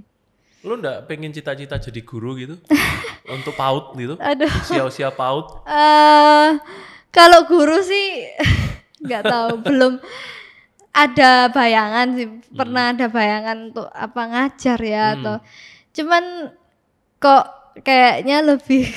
Lu 0.65 0.75
ndak 0.75 1.05
pengen 1.05 1.31
cita-cita 1.31 1.77
jadi 1.77 2.01
guru 2.01 2.35
gitu? 2.35 2.55
Untuk 3.29 3.53
PAUD 3.53 3.95
gitu? 3.95 4.15
aduh 4.17 4.49
Usia-usia 4.49 5.11
PAUD? 5.11 5.45
eh 5.63 6.49
kalau 7.09 7.45
guru 7.45 7.77
sih 7.81 8.07
nggak 9.03 9.23
tahu 9.23 9.49
belum 9.67 9.93
ada 10.91 11.53
bayangan 11.53 12.07
sih 12.17 12.27
pernah 12.51 12.89
ada 12.89 13.05
bayangan 13.07 13.57
untuk 13.69 13.87
apa 13.87 14.21
ngajar 14.25 14.79
ya 14.81 15.03
Hmm. 15.05 15.15
atau 15.21 15.35
cuman 15.93 16.23
kok 17.17 17.45
kayaknya 17.79 18.41
lebih 18.41 18.87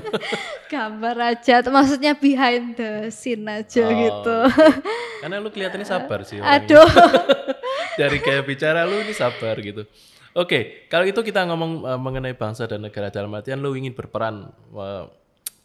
gambar 0.72 1.16
aja, 1.34 1.60
maksudnya 1.66 2.12
behind 2.14 2.74
the 2.74 3.08
scene 3.08 3.44
aja 3.44 3.82
Oh, 3.82 3.90
gitu. 3.92 4.36
oke. 4.48 4.80
Karena 5.20 5.36
lu 5.38 5.48
kelihatannya 5.48 5.86
sabar 5.86 6.24
sih. 6.24 6.40
orangnya. 6.40 6.64
Aduh. 6.64 6.88
Dari 8.00 8.18
kayak 8.18 8.44
bicara 8.44 8.84
lu 8.84 8.98
ini 8.98 9.12
sabar 9.12 9.54
gitu. 9.58 9.84
Oke, 10.32 10.88
kalau 10.88 11.04
itu 11.04 11.20
kita 11.20 11.44
ngomong 11.44 11.84
uh, 11.84 12.00
mengenai 12.00 12.32
bangsa 12.32 12.64
dan 12.64 12.80
negara 12.80 13.12
dalam 13.12 13.28
artian 13.32 13.60
lu 13.60 13.76
ingin 13.76 13.92
berperan 13.92 14.48
uh, 14.72 15.04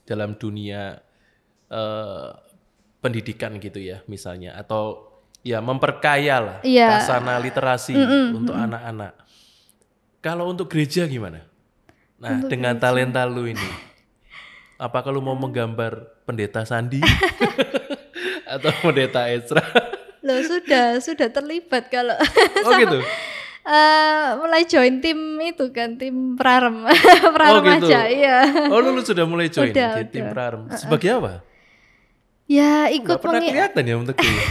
dalam 0.03 0.35
dunia 0.35 0.99
uh, 1.71 2.35
pendidikan 2.99 3.55
gitu 3.57 3.79
ya 3.79 4.03
misalnya 4.05 4.59
atau 4.59 5.07
ya 5.39 5.63
memperkaya 5.63 6.35
lah 6.43 6.57
Iya. 6.67 6.99
kasana 6.99 7.39
literasi 7.39 7.95
untuk 8.35 8.51
anak-anak. 8.51 9.15
Kalau 10.19 10.51
untuk 10.51 10.67
gereja 10.67 11.07
gimana? 11.07 11.47
Nah, 12.17 12.41
dengan 12.43 12.73
talenta 12.75 13.21
lu 13.23 13.45
ini, 13.45 13.69
apa 14.75 14.99
kalau 14.99 15.19
mau 15.19 15.33
menggambar 15.33 16.23
pendeta 16.23 16.61
Sandi 16.63 16.97
atau 18.53 18.71
pendeta 18.81 19.29
Ezra? 19.29 19.61
Loh 20.19 20.41
sudah, 20.41 20.97
sudah 20.97 21.29
terlibat 21.29 21.87
kalau 21.87 22.17
Oh 22.63 22.71
gitu. 22.75 22.99
eh, 23.63 24.27
mulai 24.35 24.65
join 24.65 24.97
tim 24.97 25.15
itu 25.39 25.69
kan, 25.69 25.93
tim 25.95 26.33
prarem. 26.33 26.89
prarem 27.37 27.53
Oh, 27.53 27.69
gitu. 27.69 27.85
aja, 27.85 28.01
iya. 28.07 28.37
Oh, 28.67 28.79
lu, 28.79 28.91
lu 28.91 29.01
sudah 29.01 29.23
mulai 29.23 29.47
join 29.47 29.69
Udah, 29.69 30.01
di 30.01 30.09
tim 30.09 30.25
udah. 30.25 30.33
Prarem. 30.33 30.61
Sebagai 30.73 31.09
apa? 31.13 31.45
Ya 32.47 32.87
Gak 32.87 32.97
ikut 32.97 33.17
pernah 33.19 33.39
mengi- 33.39 33.51
kelihatan 33.51 33.83
ya 33.83 33.95
untuk 33.95 34.15
gue. 34.15 34.25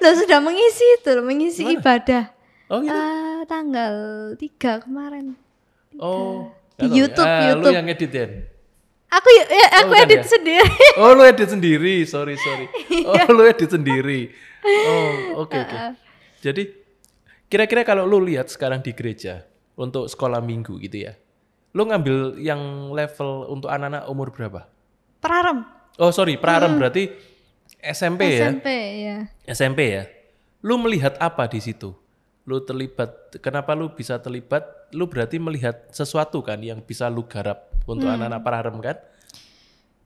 Loh, 0.00 0.14
sudah 0.16 0.38
mengisi 0.38 0.86
itu, 0.96 1.12
mengisi 1.20 1.62
ibadah. 1.68 2.30
Oh 2.68 2.80
gitu. 2.80 2.92
Eh, 2.92 3.40
tanggal 3.44 3.94
3 4.34 4.38
kemarin. 4.80 5.36
Oh. 5.98 6.50
Di 6.78 6.86
tahu 6.86 6.90
ya. 6.90 6.98
YouTube, 7.02 7.26
Ah, 7.26 7.38
Lu 7.38 7.46
YouTube. 7.50 7.74
yang 7.74 7.86
edit 7.90 8.10
ya? 8.10 8.26
Aku 9.08 9.28
ya, 9.32 9.44
aku 9.72 9.88
bukan 9.88 10.04
edit 10.04 10.20
ya? 10.20 10.28
sendiri. 10.28 10.70
Oh, 11.00 11.10
lu 11.16 11.22
edit 11.24 11.48
sendiri. 11.48 11.94
Sorry, 12.04 12.36
sorry. 12.36 12.66
Oh, 13.08 13.16
lu 13.34 13.42
edit 13.44 13.68
sendiri. 13.68 14.20
Oh, 14.62 15.42
oke 15.42 15.56
oke. 15.56 15.76
Jadi 16.38 16.62
kira-kira 17.48 17.82
kalau 17.82 18.04
lu 18.04 18.20
lihat 18.20 18.46
sekarang 18.46 18.78
di 18.78 18.92
gereja 18.92 19.42
untuk 19.74 20.06
sekolah 20.06 20.38
minggu 20.38 20.76
gitu 20.78 21.08
ya. 21.08 21.16
Lu 21.72 21.88
ngambil 21.88 22.36
yang 22.38 22.92
level 22.92 23.48
untuk 23.48 23.68
anak-anak 23.68 24.06
umur 24.06 24.28
berapa? 24.30 24.68
Prarem. 25.18 25.64
Oh, 25.98 26.12
sorry, 26.12 26.38
Prarem 26.38 26.78
berarti 26.78 27.10
SMP 27.80 28.38
ya? 28.38 28.54
SMP 28.54 28.68
ya. 29.02 29.16
SMP 29.46 29.80
ya. 29.88 30.04
Lu 30.62 30.78
melihat 30.78 31.16
apa 31.18 31.46
di 31.46 31.58
situ? 31.58 31.94
Lu 32.48 32.64
terlibat, 32.64 33.12
kenapa 33.38 33.76
lu 33.76 33.92
bisa 33.92 34.16
terlibat? 34.16 34.64
Lu 34.96 35.04
berarti 35.04 35.36
melihat 35.36 35.84
sesuatu 35.92 36.40
kan 36.40 36.56
yang 36.64 36.80
bisa 36.80 37.04
lu 37.06 37.28
garap 37.28 37.68
untuk 37.84 38.08
anak-anak 38.08 38.40
pararem 38.40 38.76
kan? 38.80 38.96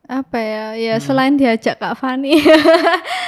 Apa 0.02 0.35
ya? 0.35 0.66
Ya 0.74 0.94
Hmm. 0.98 1.05
selain 1.07 1.35
diajak 1.38 1.78
Kak 1.78 1.94
Fani. 1.94 2.35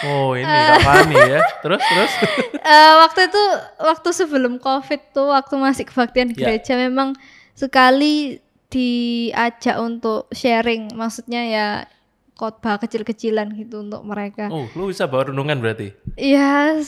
Oh 0.05 0.35
ini 0.35 0.45
Kak 0.45 0.83
Fani 0.83 1.17
ya. 1.17 1.41
Terus 1.63 1.81
terus. 1.81 2.13
Eh, 2.65 2.93
waktu 2.97 3.29
itu 3.29 3.43
waktu 3.77 4.09
sebelum 4.11 4.57
covid 4.57 5.13
tuh 5.13 5.29
waktu 5.31 5.53
masih 5.55 5.85
kebaktian 5.85 6.33
Ya. 6.33 6.49
gereja 6.49 6.75
memang 6.75 7.13
sekali 7.53 8.41
diajak 8.73 9.77
untuk 9.79 10.33
sharing 10.33 10.89
maksudnya 10.97 11.43
ya 11.45 11.67
khotbah 12.35 12.83
kecil-kecilan 12.83 13.55
gitu 13.55 13.81
untuk 13.81 14.03
mereka 14.03 14.51
oh 14.51 14.67
lu 14.75 14.91
bisa 14.91 15.07
bawa 15.07 15.31
renungan 15.31 15.59
berarti? 15.63 15.95
Iya 16.15 16.79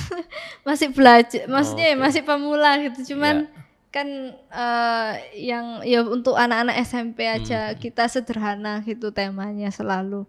masih 0.68 0.88
belajar 0.92 1.44
maksudnya 1.46 1.92
ya 1.92 1.96
Oke. 1.96 2.02
masih 2.02 2.22
pemula 2.24 2.80
gitu 2.80 3.12
cuman 3.14 3.46
Ya. 3.46 3.64
kan 3.94 4.08
eh, 4.34 5.12
yang 5.40 5.80
ya 5.84 6.04
untuk 6.04 6.36
anak-anak 6.36 6.76
SMP 6.82 7.24
Hmm, 7.24 7.36
aja 7.40 7.72
kita 7.72 8.04
sederhana 8.08 8.84
gitu 8.84 9.08
temanya 9.08 9.72
selalu 9.72 10.28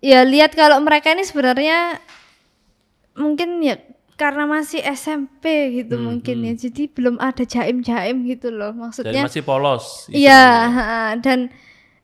ya 0.00 0.24
lihat 0.24 0.52
kalau 0.52 0.76
mereka 0.80 1.12
ini 1.12 1.24
sebenarnya 1.24 1.96
mungkin 3.14 3.60
ya 3.60 3.76
karena 4.16 4.44
masih 4.46 4.80
SMP 4.84 5.44
gitu 5.74 5.96
Hmm, 5.96 6.20
mungkin 6.20 6.44
ya 6.44 6.52
jadi 6.54 6.86
belum 6.88 7.16
ada 7.18 7.42
jaim-jaim 7.42 8.22
gitu 8.28 8.52
loh 8.52 8.70
Jadi 8.70 8.80
maksudnya 8.82 9.22
masih 9.24 9.42
polos. 9.42 10.06
Iya, 10.08 10.44
dan 11.18 11.48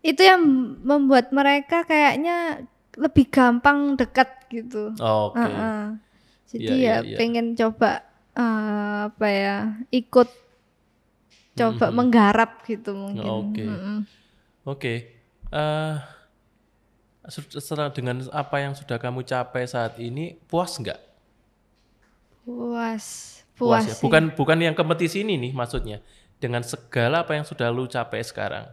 itu 0.01 0.23
yang 0.23 0.43
membuat 0.81 1.31
mereka 1.31 1.83
kayaknya 1.83 2.63
lebih 2.95 3.27
gampang 3.29 3.95
dekat 3.95 4.29
gitu. 4.49 4.95
Oh, 4.99 5.31
Oke. 5.31 5.39
Ha-ha. 5.39 5.95
Jadi 6.49 6.65
Iya, 6.65 6.73
iya, 6.75 6.95
ya 6.97 6.99
iya. 7.05 7.17
pengen 7.17 7.53
coba 7.55 8.03
eh, 8.33 8.99
apa 9.11 9.27
ya 9.29 9.57
ikut 9.91 10.29
coba 11.55 11.91
Mhm. 11.91 11.95
menggarap 11.95 12.51
gitu 12.65 12.95
mungkin. 12.95 13.27
Oke. 13.27 13.65
Mm-mm. 13.67 13.99
Oke. 14.65 14.95
Eh, 15.49 15.95
se- 17.27 17.53
setelah 17.53 17.91
dengan 17.91 18.23
apa 18.31 18.57
yang 18.59 18.73
sudah 18.73 18.97
kamu 18.97 19.23
capai 19.23 19.67
saat 19.67 19.99
ini, 19.99 20.39
puas 20.47 20.73
nggak? 20.75 21.01
Puas, 22.45 23.05
Puas 23.53 23.85
puas. 23.85 23.85
ya. 23.85 23.95
Bukan 24.01 24.33
bukan 24.33 24.59
yang 24.59 24.73
kompetisi 24.73 25.21
ini 25.21 25.37
nih 25.37 25.53
maksudnya. 25.53 26.01
Dengan 26.39 26.63
segala 26.63 27.27
apa 27.27 27.35
yang 27.35 27.43
sudah 27.43 27.69
lu 27.69 27.85
capai 27.85 28.23
sekarang, 28.23 28.71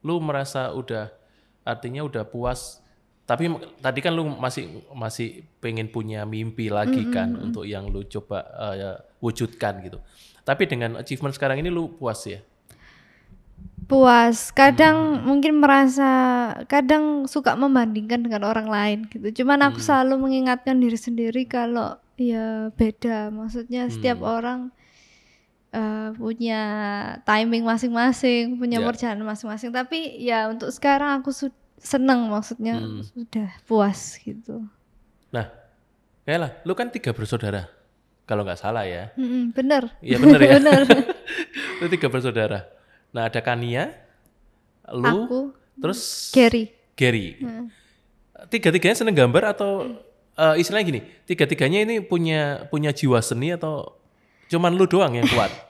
lu 0.00 0.18
merasa 0.20 0.72
udah 0.72 1.08
artinya 1.62 2.04
udah 2.04 2.24
puas. 2.24 2.80
Tapi 3.24 3.46
tadi 3.78 4.02
kan 4.02 4.10
lu 4.10 4.26
masih 4.26 4.82
masih 4.90 5.46
pengen 5.62 5.86
punya 5.86 6.26
mimpi 6.26 6.66
lagi 6.66 7.06
kan 7.14 7.30
untuk 7.38 7.62
yang 7.62 7.86
lu 7.86 8.02
coba 8.02 8.42
ya, 8.74 8.90
wujudkan 9.22 9.78
gitu. 9.86 10.02
Tapi 10.42 10.66
dengan 10.66 10.98
achievement 10.98 11.30
sekarang 11.30 11.62
ini 11.62 11.70
lu 11.70 11.94
puas 11.94 12.26
ya? 12.26 12.42
puas 13.90 14.54
kadang 14.54 15.18
Hmm. 15.18 15.26
mungkin 15.26 15.58
merasa 15.58 16.10
kadang 16.70 17.26
suka 17.26 17.58
membandingkan 17.58 18.22
dengan 18.22 18.46
orang 18.46 18.70
lain 18.70 18.98
gitu 19.10 19.42
cuman 19.42 19.58
Hmm. 19.58 19.66
aku 19.74 19.82
selalu 19.82 20.14
mengingatkan 20.30 20.78
diri 20.78 20.94
sendiri 20.94 21.42
kalau 21.50 21.98
ya 22.14 22.70
beda 22.78 23.34
maksudnya 23.34 23.90
setiap 23.90 24.22
Hmm. 24.22 24.30
orang 24.30 24.60
eh, 25.70 26.08
punya 26.12 26.60
timing 27.22 27.62
masing-masing 27.62 28.56
punya 28.56 28.78
Ya. 28.78 28.86
perjalanan 28.86 29.24
masing-masing 29.24 29.70
tapi 29.70 30.18
ya 30.18 30.46
untuk 30.46 30.68
sekarang 30.68 31.18
aku 31.18 31.30
su- 31.30 31.50
seneng 31.76 32.26
maksudnya 32.26 32.76
Hmm. 32.76 33.00
sudah 33.02 33.48
puas 33.64 34.18
gitu 34.18 34.66
Nah, 35.30 35.46
Kayla, 36.20 36.58
lu 36.62 36.74
kan 36.74 36.90
tiga 36.90 37.10
bersaudara. 37.10 37.70
Kalau 38.22 38.42
nggak 38.42 38.58
salah 38.58 38.82
ya. 38.82 39.14
Mm-mm, 39.14 39.50
bener 39.50 39.94
Iya 39.98 40.18
bener 40.18 40.38
ya. 40.40 40.50
Bener. 40.58 40.80
lu 41.80 41.86
tiga 41.86 42.06
bersaudara. 42.06 42.66
Nah 43.10 43.26
ada 43.26 43.38
Kania, 43.38 43.94
lu, 44.88 45.06
aku 45.26 45.40
terus 45.76 46.30
Gary 46.30 46.70
Gary. 46.94 47.38
Tiga-tiganya 48.46 48.96
seneng 48.96 49.14
gambar 49.14 49.52
atau 49.52 49.86
eh, 50.32 50.54
istilahnya 50.56 50.86
gini, 50.88 51.00
tiga-tiganya 51.24 51.78
ini 51.82 51.94
punya 52.00 52.66
punya 52.66 52.90
jiwa 52.90 53.20
seni 53.20 53.52
atau 53.52 53.99
cuman 54.50 54.74
lu 54.74 54.84
doang 54.84 55.14
yang 55.14 55.28
kuat? 55.30 55.50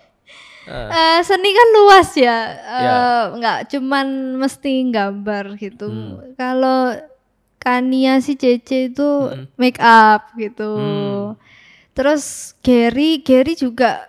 Eh, 0.70 0.86
Eh, 0.92 1.18
seni 1.26 1.50
kan 1.50 1.68
luas 1.72 2.14
ya, 2.14 2.38
eh, 2.52 2.84
Ya. 2.84 2.98
nggak 3.34 3.58
cuman 3.74 4.38
mesti 4.38 4.86
gambar 4.92 5.58
gitu. 5.58 5.88
Hmm. 5.88 6.36
Kalau 6.38 6.94
Kania 7.58 8.22
si 8.22 8.38
Cece 8.38 8.92
itu 8.92 9.08
make 9.58 9.80
up 9.82 10.30
gitu. 10.38 10.70
Hmm. 10.78 11.26
Terus 11.90 12.54
Gary, 12.62 13.18
Gary 13.24 13.58
juga 13.58 14.08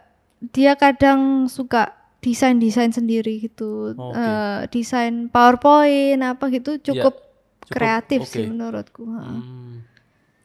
dia 0.54 0.78
kadang 0.78 1.50
suka 1.50 1.98
desain-desain 2.22 2.94
sendiri 2.94 3.42
gitu. 3.42 3.98
Oke. 3.98 4.14
Eh, 4.22 4.60
desain 4.70 5.28
PowerPoint 5.34 6.22
apa 6.22 6.46
gitu 6.54 6.78
cukup, 6.78 7.18
cukup 7.18 7.74
kreatif 7.74 8.22
oke. 8.22 8.30
sih 8.30 8.46
menurutku. 8.46 9.02
hmm, 9.08 9.82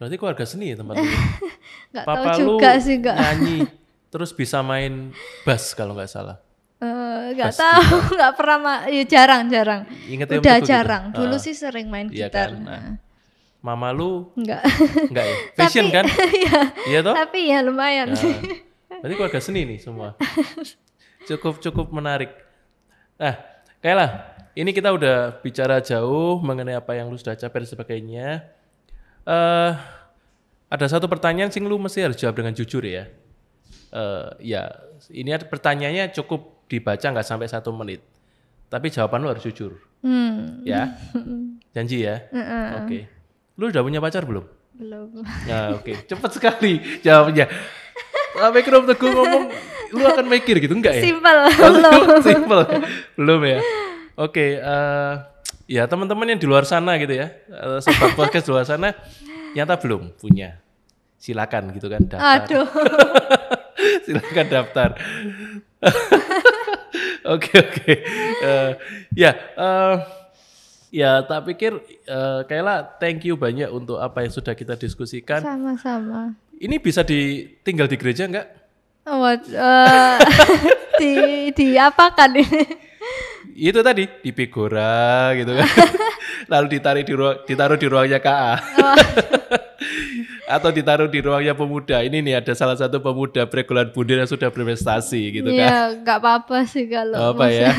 berarti 0.00 0.16
keluarga 0.16 0.44
seni 0.48 0.72
ya 0.72 0.80
Papa 2.08 2.36
lu 2.40 2.56
juga 2.56 2.80
sih 2.80 2.96
nggak. 3.00 3.16
nyanyi, 3.16 3.56
terus 4.08 4.30
bisa 4.30 4.60
main 4.60 5.10
bass 5.42 5.72
kalau 5.72 5.92
nggak 5.92 6.08
salah. 6.08 6.38
Eh, 6.76 7.32
nggak 7.32 7.50
Pas 7.50 7.58
tahu, 7.58 7.96
nggak 8.16 8.32
pernah 8.34 8.58
ma- 8.58 8.84
ya 8.86 9.02
jarang-jarang. 9.02 9.88
Ingat 10.06 10.26
ya, 10.26 10.34
Udah 10.34 10.44
Teguh 10.44 10.60
gitu? 10.60 10.68
jarang. 10.68 11.02
Dulu 11.10 11.34
Ah. 11.34 11.40
sih 11.40 11.52
sering 11.52 11.86
main 11.86 12.06
Iya 12.08 12.28
gitar. 12.28 12.52
kan? 12.52 12.60
Nah. 12.60 12.76
Nah. 12.76 12.94
Mama 13.58 13.90
lu 13.90 14.30
Enggak. 14.34 14.62
enggak 15.10 15.24
ya? 15.24 15.36
Fashion 15.58 15.86
kan? 15.90 16.04
Iya. 16.38 16.58
Iya 16.86 16.98
toh? 17.02 17.14
Tapi 17.16 17.40
ya 17.48 17.58
lumayan. 17.60 18.12
Nah, 18.12 19.00
berarti 19.00 19.14
keluarga 19.14 19.40
seni 19.40 19.66
nih 19.66 19.78
semua. 19.78 20.14
Cukup 21.24 21.58
cukup 21.58 21.90
menarik. 21.90 22.30
Nah, 23.16 23.34
Kayla, 23.76 24.06
ini 24.52 24.70
kita 24.70 24.90
udah 24.90 25.40
bicara 25.40 25.80
jauh 25.80 26.38
mengenai 26.38 26.74
apa 26.74 26.94
yang 26.94 27.08
lu 27.08 27.16
sudah 27.16 27.34
capai 27.34 27.60
dan 27.60 27.68
sebagainya. 27.68 28.28
Eh, 29.24 29.72
ada 30.66 30.86
satu 30.86 31.06
pertanyaan 31.06 31.50
sing 31.50 31.64
lu 31.64 31.74
mesti 31.76 32.02
harus 32.02 32.14
jawab 32.14 32.36
dengan 32.36 32.52
jujur 32.52 32.82
ya. 32.82 33.10
Eh, 33.96 34.28
ya, 34.52 34.68
ini 35.08 35.32
ada 35.32 35.48
pertanyaannya 35.48 36.12
cukup 36.12 36.68
dibaca 36.68 37.00
nggak 37.00 37.24
sampai 37.24 37.48
satu 37.48 37.72
menit. 37.72 38.04
Tapi 38.68 38.92
jawaban 38.92 39.24
lu 39.24 39.32
harus 39.32 39.40
jujur, 39.40 39.80
Hmm. 40.04 40.60
ya. 40.62 40.92
Janji 41.74 42.04
ya. 42.04 42.28
Oke. 42.82 43.08
Lu 43.56 43.72
udah 43.72 43.80
punya 43.80 43.98
pacar 43.98 44.28
belum? 44.28 44.44
Belum. 44.76 45.24
Ya 45.48 45.72
oke, 45.72 46.04
cepat 46.04 46.30
sekali 46.36 47.00
jawabnya. 47.00 47.48
Sampai 48.36 48.60
Krom 48.60 48.84
Teguh 48.84 49.08
ngomong 49.08 49.48
lu 49.96 50.04
akan 50.04 50.28
mikir 50.28 50.60
gitu 50.60 50.76
enggak 50.76 51.00
ya? 51.00 51.08
Simple. 51.08 51.40
Belum. 51.64 52.00
Simple. 52.28 52.62
Belum 53.16 53.40
ya. 53.40 53.58
Oke, 54.20 54.60
eh, 54.60 55.12
ya 55.64 55.88
teman-teman 55.88 56.28
yang 56.28 56.40
di 56.40 56.44
luar 56.44 56.68
sana 56.68 57.00
gitu 57.00 57.16
ya, 57.16 57.32
eh, 57.48 57.78
sobat 57.80 58.12
podcast 58.12 58.44
di 58.44 58.52
luar 58.52 58.68
sana, 58.68 58.92
nyata 59.56 59.80
belum 59.80 60.12
punya. 60.20 60.60
Silakan 61.16 61.72
gitu 61.72 61.88
kan 61.88 62.04
daftar. 62.04 62.44
Aduh. 62.44 62.68
Silakan 64.04 64.46
daftar. 64.50 64.90
Oke 67.26 67.58
oke. 67.58 67.92
Eh, 68.38 68.70
ya, 69.18 69.34
eh, 69.34 69.94
ya 70.94 71.26
tak 71.26 71.50
pikir 71.50 71.74
eh, 72.06 72.40
Kayla 72.46 72.86
thank 73.02 73.26
you 73.26 73.34
banyak 73.34 73.66
untuk 73.66 73.98
apa 73.98 74.22
yang 74.22 74.30
sudah 74.30 74.54
kita 74.54 74.78
diskusikan. 74.78 75.42
Sama-sama. 75.42 76.38
Ini 76.56 76.78
bisa 76.78 77.02
ditinggal 77.02 77.90
di 77.90 77.96
gereja 77.98 78.30
enggak? 78.30 78.46
Oh, 79.10 79.26
eh, 79.26 80.16
di 81.02 81.14
di 81.50 81.74
apa 81.74 82.14
kan 82.14 82.30
ini? 82.38 82.86
itu 83.56 83.80
tadi 83.80 84.04
di 84.20 84.30
Pegora 84.36 85.32
gitu 85.32 85.56
kan 85.56 85.64
lalu 86.52 86.76
ditarik 86.76 87.08
di 87.08 87.16
ruang 87.16 87.40
ditaruh 87.48 87.80
di 87.80 87.88
ruangnya 87.88 88.20
KA 88.20 88.60
atau 90.46 90.70
ditaruh 90.70 91.06
di 91.06 91.18
ruangnya 91.18 91.52
pemuda 91.52 92.00
ini 92.00 92.18
nih 92.20 92.38
ada 92.38 92.52
salah 92.52 92.74
satu 92.74 92.98
pemuda 92.98 93.44
pregolan 93.44 93.90
bundar 93.90 94.16
yang 94.16 94.26
sudah 94.26 94.48
berprestasi 94.48 95.20
gitu 95.34 95.48
kan 95.48 95.58
Iya, 95.60 95.76
nggak 95.98 96.16
apa-apa 96.16 96.62
sih 96.64 96.86
kalau. 96.86 97.34
Apa 97.34 97.46
ya 97.48 97.70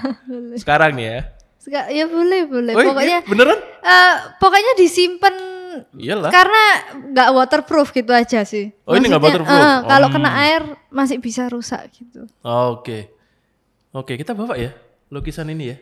sekarang 0.62 0.94
nih 0.94 1.06
ya 1.08 1.20
Nggak- 1.60 1.88
ya 1.90 2.04
boleh 2.06 2.40
boleh. 2.44 2.72
Oh, 2.72 2.80
iya, 2.80 2.88
pokoknya 2.88 3.16
beneran 3.24 3.58
eh, 3.60 4.12
pokoknya 4.36 4.72
disimpan 4.74 5.34
iyalah 5.94 6.28
karena 6.28 6.64
nggak 7.06 7.28
waterproof 7.30 7.92
gitu 7.92 8.08
aja 8.10 8.40
sih. 8.42 8.72
Oh, 8.82 8.92
ini 8.92 9.04
nggak 9.04 9.20
Maksudnya, 9.20 9.44
waterproof? 9.44 9.68
eh, 9.68 9.78
kalau 9.86 10.06
Hmm. 10.08 10.14
kena 10.16 10.30
air 10.40 10.62
masih 10.88 11.16
bisa 11.18 11.44
rusak 11.46 11.92
gitu. 11.92 12.24
oke 12.40 13.12
oke 13.90 14.12
kita 14.14 14.32
bawa 14.32 14.56
ya 14.56 14.72
lukisan 15.08 15.48
ini 15.48 15.64
ya 15.66 15.76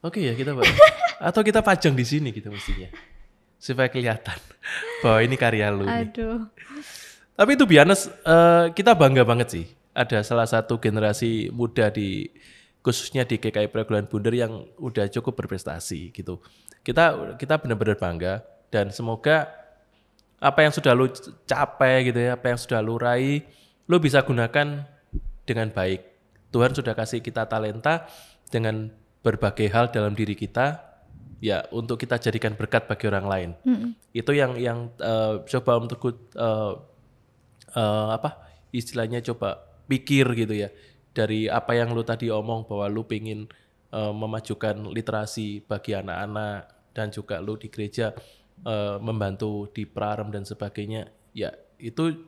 oke 0.00 0.18
ya 0.18 0.32
kita 0.32 0.52
bawa 0.52 0.68
atau 1.28 1.40
kita 1.40 1.60
pajang 1.60 1.92
di 1.92 2.04
sini 2.04 2.28
gitu 2.28 2.48
mestinya 2.48 2.92
supaya 3.58 3.90
kelihatan 3.90 4.38
bahwa 5.02 5.20
ini 5.20 5.36
karya 5.36 5.68
lu 5.74 5.84
nih. 5.84 6.08
Aduh. 6.08 6.46
Tapi 7.38 7.50
itu 7.54 7.64
biasa 7.66 7.94
kita 8.74 8.94
bangga 8.98 9.22
banget 9.22 9.48
sih. 9.50 9.66
Ada 9.94 10.22
salah 10.22 10.46
satu 10.46 10.78
generasi 10.78 11.50
muda 11.50 11.90
di 11.90 12.30
khususnya 12.82 13.26
di 13.26 13.38
GKI 13.38 13.70
Perguruan 13.70 14.06
Bundar 14.06 14.34
yang 14.34 14.66
udah 14.78 15.10
cukup 15.10 15.44
berprestasi 15.44 16.14
gitu. 16.14 16.38
Kita 16.86 17.34
kita 17.36 17.58
benar-benar 17.58 17.98
bangga 17.98 18.46
dan 18.70 18.94
semoga 18.94 19.50
apa 20.38 20.62
yang 20.62 20.70
sudah 20.70 20.94
lu 20.94 21.10
capai 21.44 22.06
gitu 22.06 22.18
ya, 22.22 22.38
apa 22.38 22.54
yang 22.54 22.58
sudah 22.58 22.78
lu 22.78 22.94
raih, 22.94 23.42
lu 23.90 23.98
bisa 23.98 24.22
gunakan 24.22 24.86
dengan 25.42 25.68
baik. 25.74 26.06
Tuhan 26.54 26.72
sudah 26.72 26.94
kasih 26.94 27.20
kita 27.20 27.44
talenta 27.50 28.06
dengan 28.48 28.88
berbagai 29.20 29.68
hal 29.68 29.90
dalam 29.92 30.14
diri 30.16 30.32
kita 30.32 30.87
ya 31.38 31.62
untuk 31.70 31.98
kita 31.98 32.18
jadikan 32.18 32.54
berkat 32.58 32.86
bagi 32.90 33.06
orang 33.06 33.26
lain. 33.26 33.50
Itu 34.10 34.34
yang 34.34 34.58
yang 34.58 34.90
eh, 34.98 35.42
coba 35.46 35.72
untuk 35.78 35.98
ku, 35.98 36.10
eh, 36.14 36.72
eh, 37.74 38.08
apa 38.14 38.42
istilahnya 38.74 39.22
coba 39.22 39.62
pikir 39.86 40.26
gitu 40.34 40.54
ya. 40.54 40.68
Dari 41.14 41.50
apa 41.50 41.74
yang 41.74 41.94
lu 41.94 42.06
tadi 42.06 42.30
omong 42.30 42.66
bahwa 42.66 42.86
lu 42.90 43.06
pengen 43.06 43.46
eh, 43.94 44.12
memajukan 44.12 44.90
literasi 44.90 45.64
bagi 45.64 45.94
anak-anak 45.94 46.92
dan 46.94 47.14
juga 47.14 47.38
lu 47.38 47.54
di 47.54 47.70
gereja 47.70 48.14
eh, 48.66 48.96
membantu 48.98 49.70
di 49.70 49.86
prarem 49.86 50.34
dan 50.34 50.42
sebagainya 50.42 51.06
ya 51.34 51.54
itu 51.78 52.26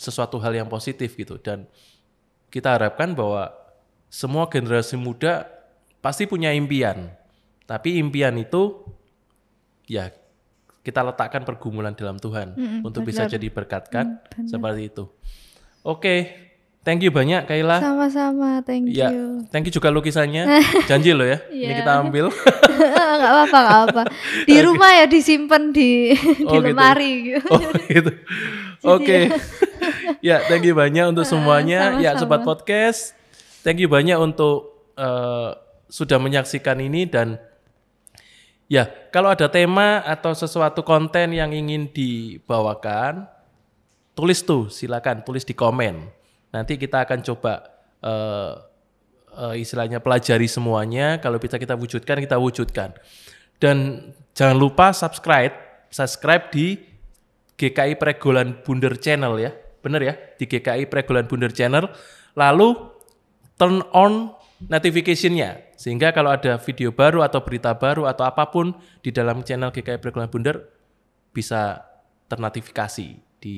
sesuatu 0.00 0.40
hal 0.40 0.56
yang 0.56 0.68
positif 0.68 1.12
gitu. 1.16 1.36
Dan 1.40 1.68
kita 2.48 2.76
harapkan 2.80 3.12
bahwa 3.12 3.52
semua 4.08 4.48
generasi 4.48 4.96
muda 4.96 5.44
pasti 6.00 6.24
punya 6.24 6.54
impian 6.54 7.10
tapi 7.66 7.98
impian 7.98 8.34
itu 8.34 8.78
ya 9.84 10.10
kita 10.80 11.02
letakkan 11.02 11.42
pergumulan 11.42 11.92
dalam 11.92 12.14
Tuhan 12.16 12.54
untuk 12.80 13.02
bisa 13.02 13.26
jadi 13.26 13.46
berkat 13.46 13.86
kan 13.86 14.22
seperti 14.40 14.86
itu. 14.86 15.10
Oke, 15.82 16.30
thank 16.82 17.02
you 17.02 17.10
banyak 17.10 17.42
Kayla. 17.42 17.78
Sama-sama, 17.78 18.62
thank 18.62 18.90
Ya, 18.90 19.10
you. 19.10 19.42
thank 19.50 19.66
you 19.66 19.72
juga 19.72 19.90
lukisannya. 19.90 20.46
Janji 20.90 21.10
lo 21.10 21.22
ya. 21.22 21.42
Ini 21.48 21.58
Iya. 21.64 21.76
kita 21.82 21.92
ambil. 22.00 22.26
nggak 23.16 23.32
apa-apa, 23.32 23.58
nggak 23.60 23.80
apa. 23.84 24.02
Di 24.44 24.56
rumah 24.60 24.90
ya 24.92 25.06
disimpan 25.06 25.70
di 25.70 26.14
di 26.14 26.46
Oh, 26.46 26.62
lemari 26.62 27.34
gitu. 27.34 27.50
Oh 27.54 27.62
gitu. 27.82 28.10
Oke. 28.84 29.18
ya, 30.20 30.38
thank 30.46 30.62
you 30.62 30.74
banyak 30.74 31.06
untuk 31.06 31.26
semuanya. 31.26 31.98
Ya, 31.98 32.14
sama-sama. 32.14 32.20
sobat 32.20 32.40
podcast. 32.42 33.14
Thank 33.62 33.78
you 33.78 33.90
banyak 33.90 34.14
untuk 34.16 34.70
eh, 34.94 35.50
sudah 35.86 36.18
menyaksikan 36.18 36.78
ini 36.78 37.06
dan 37.06 37.38
ya, 38.66 38.86
kalau 39.10 39.32
ada 39.32 39.50
tema 39.50 40.02
atau 40.02 40.34
sesuatu 40.34 40.82
konten 40.86 41.34
yang 41.34 41.50
ingin 41.50 41.90
dibawakan, 41.90 43.26
tulis 44.16 44.42
tuh, 44.42 44.68
silakan 44.72 45.22
tulis 45.22 45.44
di 45.44 45.52
komen. 45.52 46.08
Nanti 46.54 46.80
kita 46.80 47.04
akan 47.04 47.18
coba 47.20 47.52
eh, 48.00 48.52
eh, 49.36 49.54
istilahnya 49.60 50.00
pelajari 50.00 50.48
semuanya. 50.48 51.18
Kalau 51.20 51.36
bisa 51.36 51.60
kita 51.60 51.76
wujudkan, 51.76 52.20
kita 52.22 52.36
wujudkan. 52.40 52.96
Dan 53.56 54.08
jangan 54.36 54.56
lupa 54.56 54.92
subscribe, 54.92 55.52
subscribe 55.88 56.52
di 56.52 56.76
GKI 57.56 57.96
Pregolan 57.96 58.60
Bunder 58.60 58.96
Channel 59.00 59.34
ya. 59.40 59.52
Bener 59.80 60.00
ya, 60.02 60.14
di 60.36 60.44
GKI 60.44 60.92
Pregolan 60.92 61.24
Bunder 61.24 61.52
Channel. 61.52 61.88
Lalu 62.36 62.68
turn 63.56 63.80
on 63.96 64.35
notification-nya. 64.62 65.76
Sehingga 65.76 66.12
kalau 66.12 66.32
ada 66.32 66.56
video 66.60 66.92
baru 66.92 67.24
atau 67.24 67.40
berita 67.44 67.72
baru 67.76 68.08
atau 68.08 68.24
apa 68.24 68.48
pun 68.48 68.76
di 69.04 69.12
dalam 69.12 69.44
channel 69.44 69.72
GKI 69.72 70.00
Pregolan 70.00 70.32
Bunder 70.32 70.68
bisa 71.32 71.84
ternotifikasi 72.28 73.20
di 73.40 73.56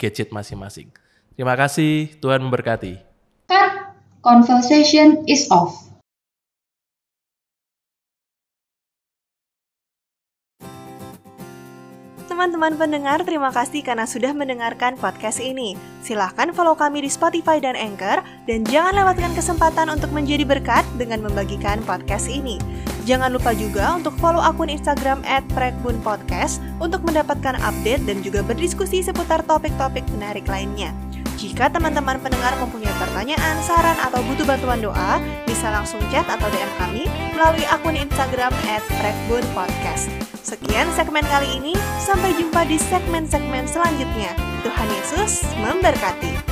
gadget 0.00 0.32
masing-masing. 0.32 0.88
Terima 1.36 1.54
kasih, 1.54 2.18
Tuhan 2.18 2.42
memberkati. 2.42 2.98
Conversation 4.18 5.24
is 5.30 5.46
off. 5.48 5.87
Teman-teman 12.38 12.78
pendengar, 12.78 13.18
terima 13.26 13.50
kasih 13.50 13.82
karena 13.82 14.06
sudah 14.06 14.30
mendengarkan 14.30 14.94
podcast 14.94 15.42
ini. 15.42 15.74
Silahkan 16.06 16.54
follow 16.54 16.78
kami 16.78 17.02
di 17.02 17.10
Spotify 17.10 17.58
dan 17.58 17.74
Anchor, 17.74 18.22
dan 18.46 18.62
jangan 18.62 18.94
lewatkan 18.94 19.34
kesempatan 19.34 19.90
untuk 19.90 20.14
menjadi 20.14 20.46
berkat 20.46 20.86
dengan 20.94 21.26
membagikan 21.26 21.82
podcast 21.82 22.30
ini. 22.30 22.62
Jangan 23.10 23.34
lupa 23.34 23.50
juga 23.58 23.98
untuk 23.98 24.14
follow 24.22 24.38
akun 24.38 24.70
Instagram 24.70 25.18
at 25.26 25.42
Podcast 26.06 26.62
untuk 26.78 27.02
mendapatkan 27.02 27.58
update 27.58 28.06
dan 28.06 28.22
juga 28.22 28.46
berdiskusi 28.46 29.02
seputar 29.02 29.42
topik-topik 29.42 30.06
menarik 30.14 30.46
lainnya. 30.46 30.94
Jika 31.38 31.70
teman-teman 31.70 32.18
pendengar 32.18 32.50
mempunyai 32.58 32.90
pertanyaan, 32.98 33.62
saran, 33.62 33.94
atau 34.02 34.18
butuh 34.26 34.42
bantuan 34.42 34.82
doa, 34.82 35.22
bisa 35.46 35.70
langsung 35.70 36.02
chat 36.10 36.26
atau 36.26 36.50
DM 36.50 36.72
kami 36.82 37.06
melalui 37.30 37.62
akun 37.70 37.94
Instagram 37.94 38.50
at 38.66 38.82
Podcast. 39.54 40.10
Sekian 40.42 40.90
segmen 40.98 41.22
kali 41.30 41.62
ini, 41.62 41.78
sampai 42.02 42.34
jumpa 42.34 42.66
di 42.66 42.74
segmen-segmen 42.74 43.70
selanjutnya. 43.70 44.34
Tuhan 44.66 44.88
Yesus 44.90 45.46
memberkati. 45.62 46.47